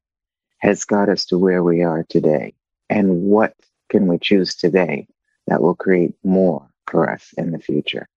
has 0.58 0.84
got 0.84 1.08
us 1.08 1.24
to 1.26 1.38
where 1.38 1.62
we 1.62 1.82
are 1.82 2.04
today, 2.08 2.54
and 2.90 3.22
what 3.22 3.54
can 3.88 4.06
we 4.06 4.18
choose 4.18 4.54
today 4.54 5.06
that 5.46 5.62
will 5.62 5.74
create 5.74 6.14
more 6.22 6.68
for 6.86 7.10
us 7.10 7.32
in 7.38 7.50
the 7.50 7.58
future? 7.58 8.08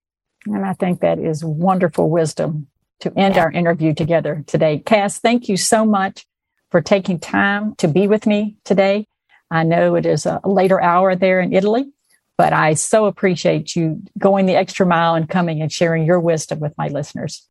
And 0.45 0.65
I 0.65 0.73
think 0.73 1.01
that 1.01 1.19
is 1.19 1.43
wonderful 1.43 2.09
wisdom 2.09 2.67
to 3.01 3.13
end 3.17 3.37
our 3.37 3.51
interview 3.51 3.93
together 3.93 4.43
today. 4.47 4.79
Kass, 4.79 5.19
thank 5.19 5.49
you 5.49 5.57
so 5.57 5.85
much 5.85 6.25
for 6.71 6.81
taking 6.81 7.19
time 7.19 7.75
to 7.75 7.87
be 7.87 8.07
with 8.07 8.25
me 8.25 8.57
today. 8.63 9.07
I 9.49 9.63
know 9.63 9.95
it 9.95 10.05
is 10.05 10.25
a 10.25 10.41
later 10.43 10.81
hour 10.81 11.15
there 11.15 11.39
in 11.39 11.53
Italy, 11.53 11.85
but 12.37 12.53
I 12.53 12.73
so 12.73 13.05
appreciate 13.05 13.75
you 13.75 14.01
going 14.17 14.45
the 14.45 14.55
extra 14.55 14.85
mile 14.85 15.15
and 15.15 15.29
coming 15.29 15.61
and 15.61 15.71
sharing 15.71 16.05
your 16.05 16.19
wisdom 16.19 16.59
with 16.59 16.77
my 16.77 16.87
listeners. 16.87 17.47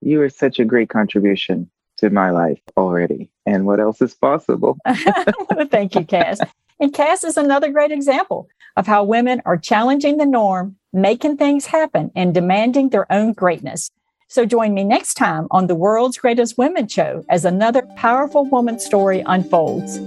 You 0.00 0.22
are 0.22 0.28
such 0.28 0.58
a 0.58 0.64
great 0.64 0.88
contribution 0.88 1.70
to 1.98 2.10
my 2.10 2.30
life 2.30 2.60
already. 2.76 3.30
And 3.46 3.66
what 3.66 3.80
else 3.80 4.00
is 4.00 4.14
possible? 4.14 4.78
Thank 5.70 5.94
you, 5.94 6.04
Kass. 6.04 6.40
And 6.78 6.94
Kass 6.94 7.24
is 7.24 7.36
another 7.36 7.70
great 7.70 7.90
example 7.90 8.48
of 8.76 8.86
how 8.86 9.04
women 9.04 9.42
are 9.44 9.58
challenging 9.58 10.16
the 10.16 10.24
norm, 10.24 10.76
making 10.92 11.36
things 11.36 11.66
happen, 11.66 12.10
and 12.16 12.32
demanding 12.32 12.88
their 12.88 13.10
own 13.12 13.32
greatness. 13.32 13.90
So 14.30 14.46
join 14.46 14.74
me 14.74 14.84
next 14.84 15.14
time 15.14 15.48
on 15.50 15.66
the 15.66 15.74
World's 15.74 16.16
Greatest 16.16 16.56
Women 16.56 16.86
Show 16.86 17.24
as 17.28 17.44
another 17.44 17.82
powerful 17.96 18.44
woman 18.44 18.78
story 18.78 19.24
unfolds. 19.26 19.98